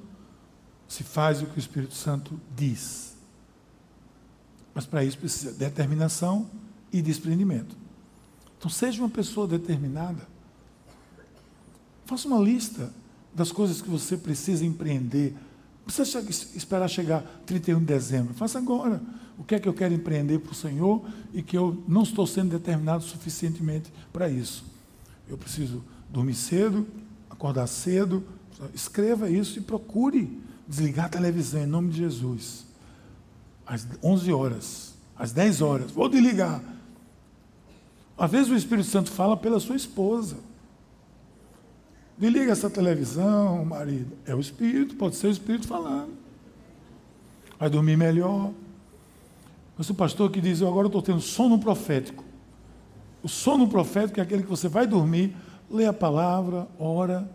[0.87, 3.15] se faz o que o Espírito Santo diz.
[4.73, 6.49] Mas para isso precisa determinação
[6.91, 7.75] e desprendimento.
[8.57, 10.27] Então, seja uma pessoa determinada.
[12.05, 12.91] Faça uma lista
[13.33, 15.33] das coisas que você precisa empreender.
[15.79, 16.19] Não precisa
[16.55, 18.33] esperar chegar 31 de dezembro.
[18.33, 19.01] Faça agora.
[19.37, 21.03] O que é que eu quero empreender para o Senhor
[21.33, 24.63] e que eu não estou sendo determinado suficientemente para isso.
[25.27, 26.85] Eu preciso dormir cedo,
[27.29, 28.23] acordar cedo.
[28.73, 32.65] Escreva isso e procure desligar a televisão em nome de Jesus.
[33.65, 35.91] Às 11 horas, às 10 horas.
[35.91, 36.61] Vou desligar.
[38.17, 40.37] Às vezes o Espírito Santo fala pela sua esposa.
[42.21, 44.15] Desliga essa televisão, marido.
[44.27, 46.11] É o Espírito, pode ser o Espírito falando.
[47.59, 48.51] Vai dormir melhor.
[49.75, 52.23] Mas o pastor que diz, eu agora estou tendo sono profético.
[53.23, 55.35] O sono profético é aquele que você vai dormir,
[55.67, 57.27] lê a palavra, ora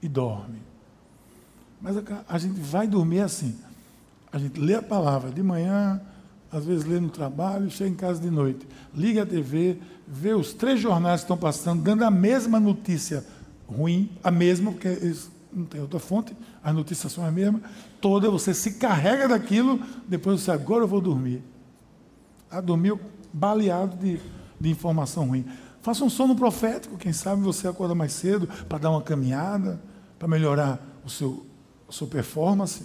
[0.00, 0.62] e dorme.
[1.80, 1.96] Mas
[2.28, 3.58] a, gente vai dormir assim.
[4.32, 6.00] A gente lê a palavra de manhã,
[6.52, 10.54] às vezes lê no trabalho, chega em casa de noite, liga a TV, vê os
[10.54, 13.24] três jornais que estão passando, dando a mesma notícia
[13.68, 14.88] ruim, a mesma, porque
[15.52, 17.62] não tem outra fonte, as notícias são as mesmas,
[18.00, 21.42] toda, você se carrega daquilo, depois você, agora eu vou dormir.
[22.50, 23.00] Ah, dormiu
[23.32, 24.20] baleado de,
[24.58, 25.44] de informação ruim.
[25.82, 29.80] Faça um sono profético, quem sabe você acorda mais cedo para dar uma caminhada,
[30.18, 31.44] para melhorar o seu,
[31.88, 32.84] a sua performance.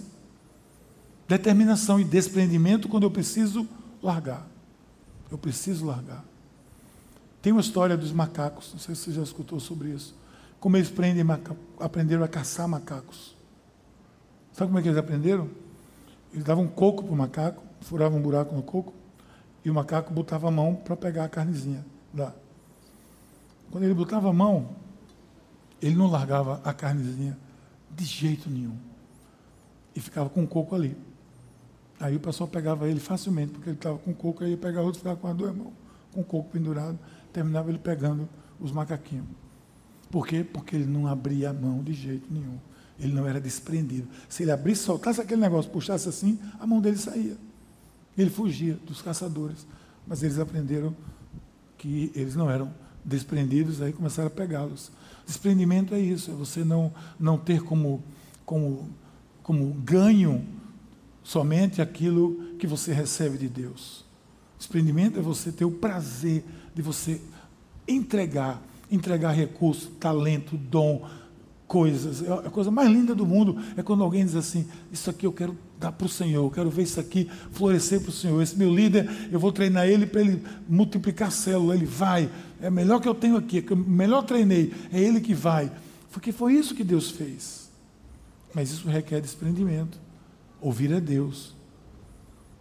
[1.26, 3.68] Determinação e desprendimento quando eu preciso
[4.02, 4.46] largar.
[5.30, 6.24] Eu preciso largar.
[7.40, 10.14] Tem uma história dos macacos, não sei se você já escutou sobre isso
[10.60, 10.92] como eles
[11.78, 13.36] aprenderam a caçar macacos.
[14.52, 15.48] Sabe como é que eles aprenderam?
[16.32, 18.92] Eles davam um coco para o macaco, furavam um buraco no coco,
[19.64, 21.84] e o macaco botava a mão para pegar a carnezinha
[22.14, 22.34] lá.
[23.70, 24.70] Quando ele botava a mão,
[25.80, 27.38] ele não largava a carnezinha
[27.90, 28.76] de jeito nenhum.
[29.94, 30.96] E ficava com o coco ali.
[32.00, 34.82] Aí o pessoal pegava ele facilmente, porque ele estava com o coco, aí ia pegar
[34.82, 35.72] outro, ficava com as duas mãos,
[36.12, 36.98] com o coco pendurado,
[37.32, 38.28] terminava ele pegando
[38.60, 39.26] os macaquinhos.
[40.10, 40.44] Por quê?
[40.44, 42.58] Porque ele não abria a mão de jeito nenhum.
[42.98, 44.08] Ele não era desprendido.
[44.28, 47.36] Se ele abrisse, soltasse aquele negócio, puxasse assim, a mão dele saía.
[48.16, 49.66] Ele fugia dos caçadores.
[50.06, 50.96] Mas eles aprenderam
[51.76, 52.72] que eles não eram
[53.04, 54.90] desprendidos, aí começaram a pegá-los.
[55.26, 58.02] Desprendimento é isso, é você não, não ter como,
[58.44, 58.88] como,
[59.42, 60.44] como ganho
[61.22, 64.04] somente aquilo que você recebe de Deus.
[64.58, 66.44] Desprendimento é você ter o prazer
[66.74, 67.20] de você
[67.86, 71.06] entregar, entregar recurso, talento, dom,
[71.68, 72.22] coisas.
[72.22, 75.32] É a coisa mais linda do mundo é quando alguém diz assim: Isso aqui eu
[75.32, 78.42] quero dar para o Senhor, eu quero ver isso aqui florescer para o Senhor.
[78.42, 81.74] Esse meu líder, eu vou treinar ele para ele multiplicar célula.
[81.74, 82.28] Ele vai,
[82.60, 85.70] é melhor que eu tenho aqui, é que eu melhor treinei, é ele que vai.
[86.10, 87.68] Porque foi isso que Deus fez.
[88.54, 90.00] Mas isso requer desprendimento.
[90.60, 91.54] Ouvir a Deus.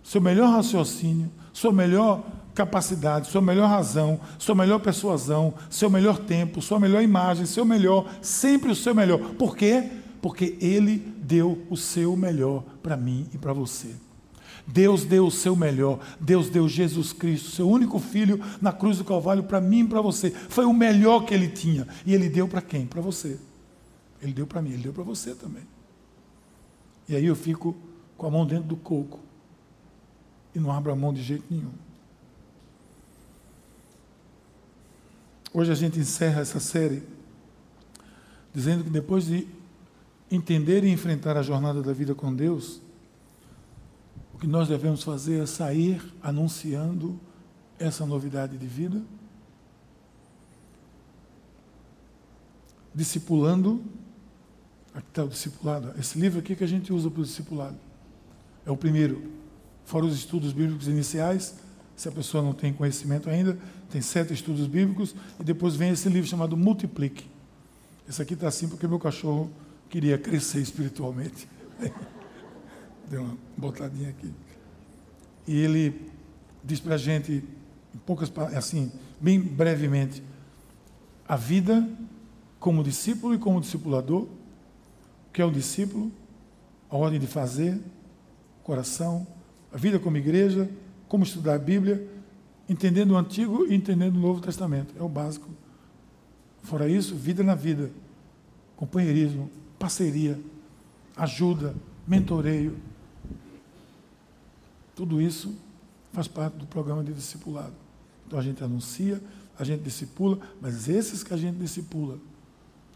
[0.04, 2.24] Seu melhor raciocínio, sua melhor
[2.58, 8.10] capacidade, sua melhor razão, sua melhor persuasão, seu melhor tempo, sua melhor imagem, seu melhor,
[8.20, 9.20] sempre o seu melhor.
[9.36, 9.92] Por quê?
[10.20, 13.94] Porque Ele deu o seu melhor para mim e para você.
[14.66, 16.00] Deus deu o seu melhor.
[16.20, 20.02] Deus deu Jesus Cristo, seu único filho, na cruz do Calvário, para mim e para
[20.02, 20.32] você.
[20.32, 21.88] Foi o melhor que ele tinha.
[22.06, 22.88] E ele deu para quem?
[22.88, 23.40] Para você.
[24.20, 25.64] Ele deu para mim, ele deu para você também.
[27.08, 27.78] E aí eu fico
[28.18, 29.20] com a mão dentro do coco.
[30.56, 31.87] E não abro a mão de jeito nenhum.
[35.54, 37.04] Hoje a gente encerra essa série
[38.54, 39.48] dizendo que depois de
[40.30, 42.82] entender e enfrentar a jornada da vida com Deus,
[44.34, 47.20] o que nós devemos fazer é sair anunciando
[47.80, 49.02] essa novidade de vida,
[52.94, 53.82] discipulando.
[54.94, 55.94] Aqui está o discipulado.
[56.00, 57.78] Esse livro aqui que a gente usa para o discipulado.
[58.66, 59.32] É o primeiro.
[59.86, 61.56] Fora os estudos bíblicos iniciais,
[61.98, 63.58] se a pessoa não tem conhecimento ainda,
[63.90, 67.28] tem sete estudos bíblicos, e depois vem esse livro chamado Multiplique.
[68.08, 69.52] Esse aqui está assim porque meu cachorro
[69.90, 71.48] queria crescer espiritualmente.
[73.10, 74.32] Deu uma botadinha aqui.
[75.48, 76.12] E ele
[76.64, 77.44] diz para a gente,
[77.96, 80.22] em poucas assim, bem brevemente,
[81.28, 81.90] a vida
[82.60, 84.30] como discípulo e como discipulador, o
[85.34, 86.12] que é o discípulo,
[86.92, 87.80] a ordem de fazer,
[88.64, 89.26] coração,
[89.74, 90.70] a vida como igreja,
[91.08, 92.08] como estudar a Bíblia,
[92.68, 94.94] entendendo o Antigo e entendendo o Novo Testamento.
[95.00, 95.50] É o básico.
[96.64, 97.92] Fora isso, vida na vida,
[98.76, 99.50] companheirismo,
[99.80, 100.40] parceria,
[101.16, 102.78] ajuda, mentoreio.
[104.96, 105.56] Tudo isso
[106.12, 107.74] faz parte do programa de discipulado.
[108.26, 109.22] Então a gente anuncia,
[109.58, 112.18] a gente discipula, mas esses que a gente discipula,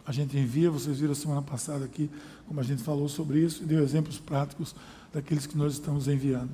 [0.05, 2.09] a gente envia, vocês viram a semana passada aqui,
[2.47, 4.75] como a gente falou sobre isso, e deu exemplos práticos
[5.13, 6.49] daqueles que nós estamos enviando.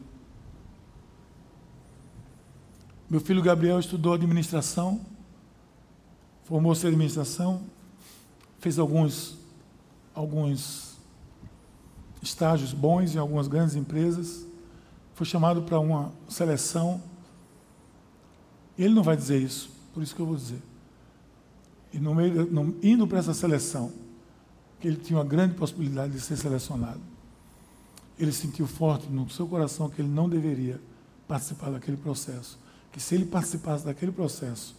[3.09, 4.99] Meu filho Gabriel estudou administração,
[6.43, 7.61] formou-se em administração,
[8.59, 9.37] fez alguns,
[10.13, 10.97] alguns
[12.21, 14.45] estágios bons em algumas grandes empresas,
[15.13, 17.01] foi chamado para uma seleção.
[18.77, 20.61] Ele não vai dizer isso, por isso que eu vou dizer.
[21.93, 23.89] E no meio, no, indo para essa seleção,
[24.81, 26.99] que ele tinha uma grande possibilidade de ser selecionado,
[28.19, 30.81] ele sentiu forte no seu coração que ele não deveria
[31.25, 34.75] participar daquele processo que se ele participasse daquele processo,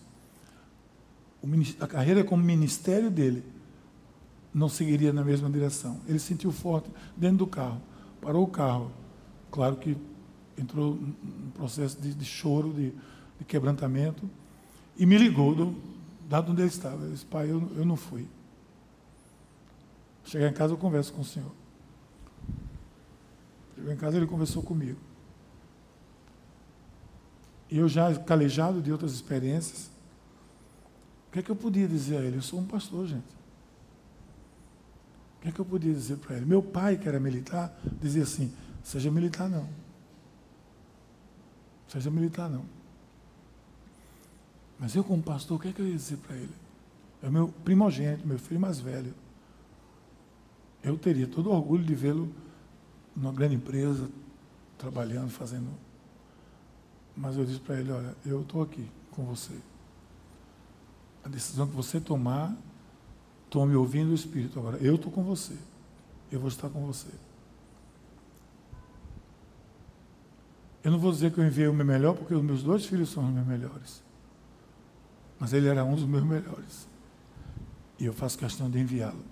[1.81, 3.45] a carreira como ministério dele
[4.53, 6.01] não seguiria na mesma direção.
[6.07, 7.81] Ele sentiu forte dentro do carro,
[8.21, 8.91] parou o carro,
[9.51, 9.97] claro que
[10.57, 12.91] entrou num processo de, de choro, de,
[13.39, 14.29] de, quebrantamento,
[14.97, 15.77] e me ligou, do,
[16.29, 17.05] dado onde ele estava.
[17.05, 18.27] Ele disse, pai, eu, eu não fui.
[20.25, 21.53] Chegar em casa eu converso com o senhor.
[23.77, 24.99] Chegou em casa ele conversou comigo.
[27.71, 29.91] Eu já calejado de outras experiências,
[31.29, 32.39] o que é que eu podia dizer a ele?
[32.39, 33.39] Eu sou um pastor, gente.
[35.39, 36.47] O que é que eu podia dizer para ele?
[36.47, 38.53] Meu pai, que era militar, dizia assim:
[38.83, 39.69] seja militar não.
[41.87, 42.65] Seja militar não.
[44.79, 46.55] Mas eu, como pastor, o que é que eu ia dizer para ele?
[47.23, 49.13] É o meu primogênito, meu filho mais velho.
[50.83, 52.33] Eu teria todo orgulho de vê-lo
[53.15, 54.09] numa grande empresa,
[54.77, 55.69] trabalhando, fazendo
[57.19, 59.55] mas eu disse para ele: Olha, eu estou aqui com você.
[61.25, 62.57] A decisão que você tomar,
[63.51, 64.59] tome ouvindo o Espírito.
[64.59, 65.57] Agora, eu estou com você.
[66.31, 67.09] Eu vou estar com você.
[70.85, 73.11] Eu não vou dizer que eu enviei o meu melhor, porque os meus dois filhos
[73.11, 74.03] são os meus melhores.
[75.41, 76.87] Mas ele era um dos meus melhores.
[77.99, 79.25] E eu faço questão de enviá-lo.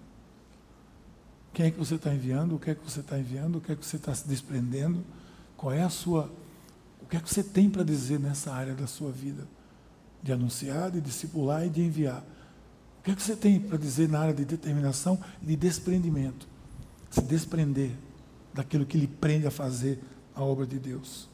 [1.54, 2.56] Quem é que você está enviando?
[2.56, 3.56] O que é que você está enviando?
[3.56, 5.02] O que é que você está se desprendendo?
[5.56, 6.30] Qual é a sua
[7.06, 9.46] o que é que você tem para dizer nessa área da sua vida?
[10.22, 12.22] De anunciar, de discipular e de enviar.
[12.98, 16.46] O que é que você tem para dizer na área de determinação e de desprendimento?
[17.08, 17.92] Se desprender
[18.52, 20.02] daquilo que lhe prende a fazer
[20.34, 21.28] a obra de Deus.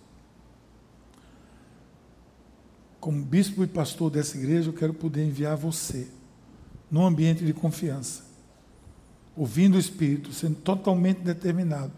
[3.03, 6.07] como bispo e pastor dessa igreja, eu quero poder enviar você
[6.89, 8.23] num ambiente de confiança,
[9.37, 11.93] ouvindo o Espírito, sendo totalmente determinado,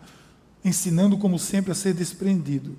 [0.64, 2.74] ensinando, como sempre, a ser desprendido.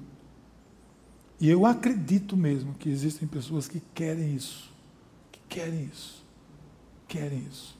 [1.40, 4.72] E eu acredito mesmo que existem pessoas que querem isso,
[5.32, 6.24] que querem isso,
[7.08, 7.78] querem isso.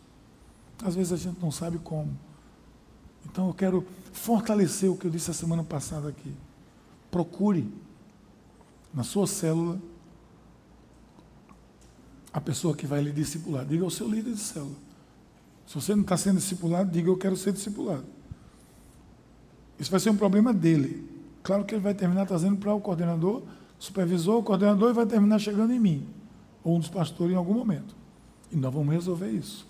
[0.84, 2.18] Às vezes a gente não sabe como.
[3.26, 6.34] Então eu quero fortalecer o que eu disse a semana passada aqui.
[7.10, 7.68] Procure
[8.94, 9.80] na sua célula
[12.32, 13.66] a pessoa que vai lhe discipular.
[13.66, 14.76] Diga ao seu líder de célula.
[15.66, 18.06] Se você não está sendo discipulado, diga eu quero ser discipulado.
[19.80, 21.15] Isso vai ser um problema dele.
[21.46, 23.44] Claro que ele vai terminar trazendo para o coordenador,
[23.78, 26.08] supervisor, o coordenador e vai terminar chegando em mim,
[26.64, 27.96] ou um dos pastores em algum momento.
[28.52, 29.68] E nós vamos resolver isso.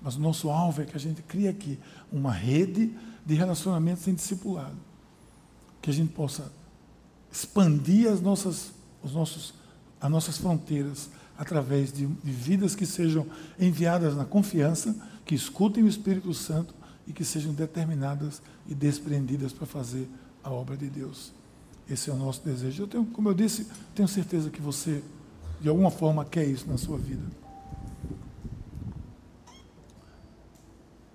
[0.00, 1.78] Mas o nosso alvo é que a gente crie aqui
[2.10, 4.76] uma rede de relacionamentos em discipulado.
[5.82, 6.50] Que a gente possa
[7.30, 8.72] expandir as nossas,
[9.02, 9.52] os nossos,
[10.00, 13.26] as nossas fronteiras através de, de vidas que sejam
[13.60, 16.74] enviadas na confiança, que escutem o Espírito Santo
[17.06, 20.08] e que sejam determinadas e desprendidas para fazer
[20.46, 21.32] a obra de Deus.
[21.90, 22.84] Esse é o nosso desejo.
[22.84, 25.02] Eu tenho, como eu disse, tenho certeza que você,
[25.60, 27.24] de alguma forma, quer isso na sua vida.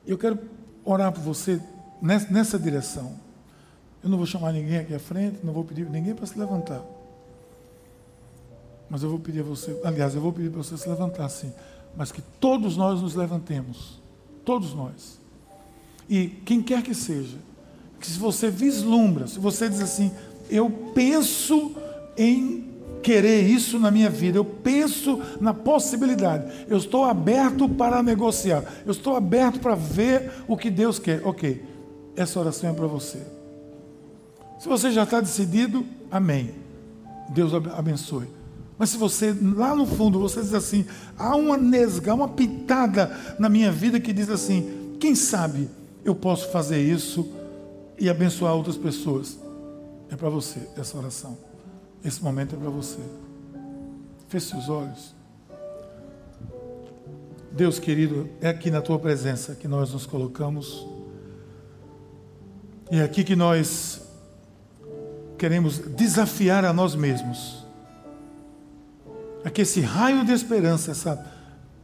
[0.06, 0.38] Eu quero
[0.84, 1.62] orar por você
[2.02, 3.16] nessa, nessa direção.
[4.04, 6.84] Eu não vou chamar ninguém aqui à frente, não vou pedir ninguém para se levantar.
[8.90, 11.54] Mas eu vou pedir a você, aliás, eu vou pedir para você se levantar sim,
[11.96, 14.02] mas que todos nós nos levantemos.
[14.44, 15.20] Todos nós.
[16.10, 17.38] E quem quer que seja,
[18.02, 20.12] que se você vislumbra, se você diz assim,
[20.50, 21.72] eu penso
[22.18, 22.66] em
[23.04, 28.92] querer isso na minha vida, eu penso na possibilidade, eu estou aberto para negociar, eu
[28.92, 31.22] estou aberto para ver o que Deus quer.
[31.24, 31.64] Ok,
[32.16, 33.20] essa oração é para você.
[34.60, 36.52] Se você já está decidido, amém.
[37.30, 38.28] Deus abençoe.
[38.78, 40.86] Mas se você, lá no fundo, você diz assim,
[41.18, 45.70] há uma nesga, uma pitada na minha vida que diz assim, quem sabe
[46.04, 47.41] eu posso fazer isso
[48.02, 49.38] e abençoar outras pessoas.
[50.10, 51.38] É para você essa oração.
[52.04, 52.98] Esse momento é para você.
[54.28, 55.14] Feche os olhos.
[57.52, 60.88] Deus querido, é aqui na tua presença que nós nos colocamos.
[62.90, 64.02] E é aqui que nós
[65.38, 67.64] queremos desafiar a nós mesmos.
[69.44, 71.24] É que esse raio de esperança, essa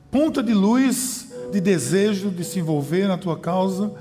[0.09, 3.93] ponta de luz de desejo de se envolver na tua causa,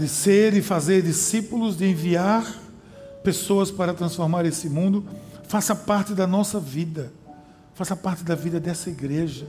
[0.00, 2.58] de ser e fazer discípulos, de enviar
[3.22, 5.04] pessoas para transformar esse mundo,
[5.46, 7.12] faça parte da nossa vida,
[7.74, 9.46] faça parte da vida dessa igreja,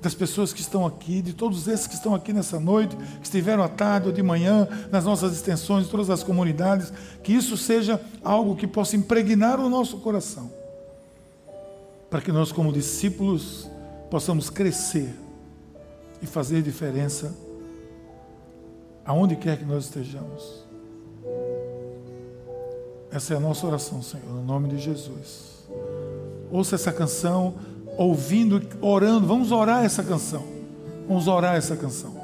[0.00, 3.62] das pessoas que estão aqui, de todos esses que estão aqui nessa noite, que estiveram
[3.62, 6.90] à tarde ou de manhã, nas nossas extensões, todas as comunidades,
[7.22, 10.50] que isso seja algo que possa impregnar o nosso coração,
[12.08, 13.68] para que nós, como discípulos,
[14.10, 15.14] possamos crescer
[16.22, 17.43] e fazer diferença
[19.04, 20.64] aonde quer que nós estejamos.
[23.10, 25.68] Essa é a nossa oração, Senhor, no nome de Jesus.
[26.50, 27.54] Ouça essa canção,
[27.96, 29.26] ouvindo, orando.
[29.26, 30.44] Vamos orar essa canção.
[31.06, 32.14] Vamos orar essa canção.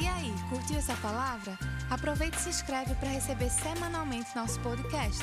[0.00, 1.56] E aí, curtiu essa palavra?
[1.90, 5.22] Aproveite e se inscreve para receber semanalmente nosso podcast.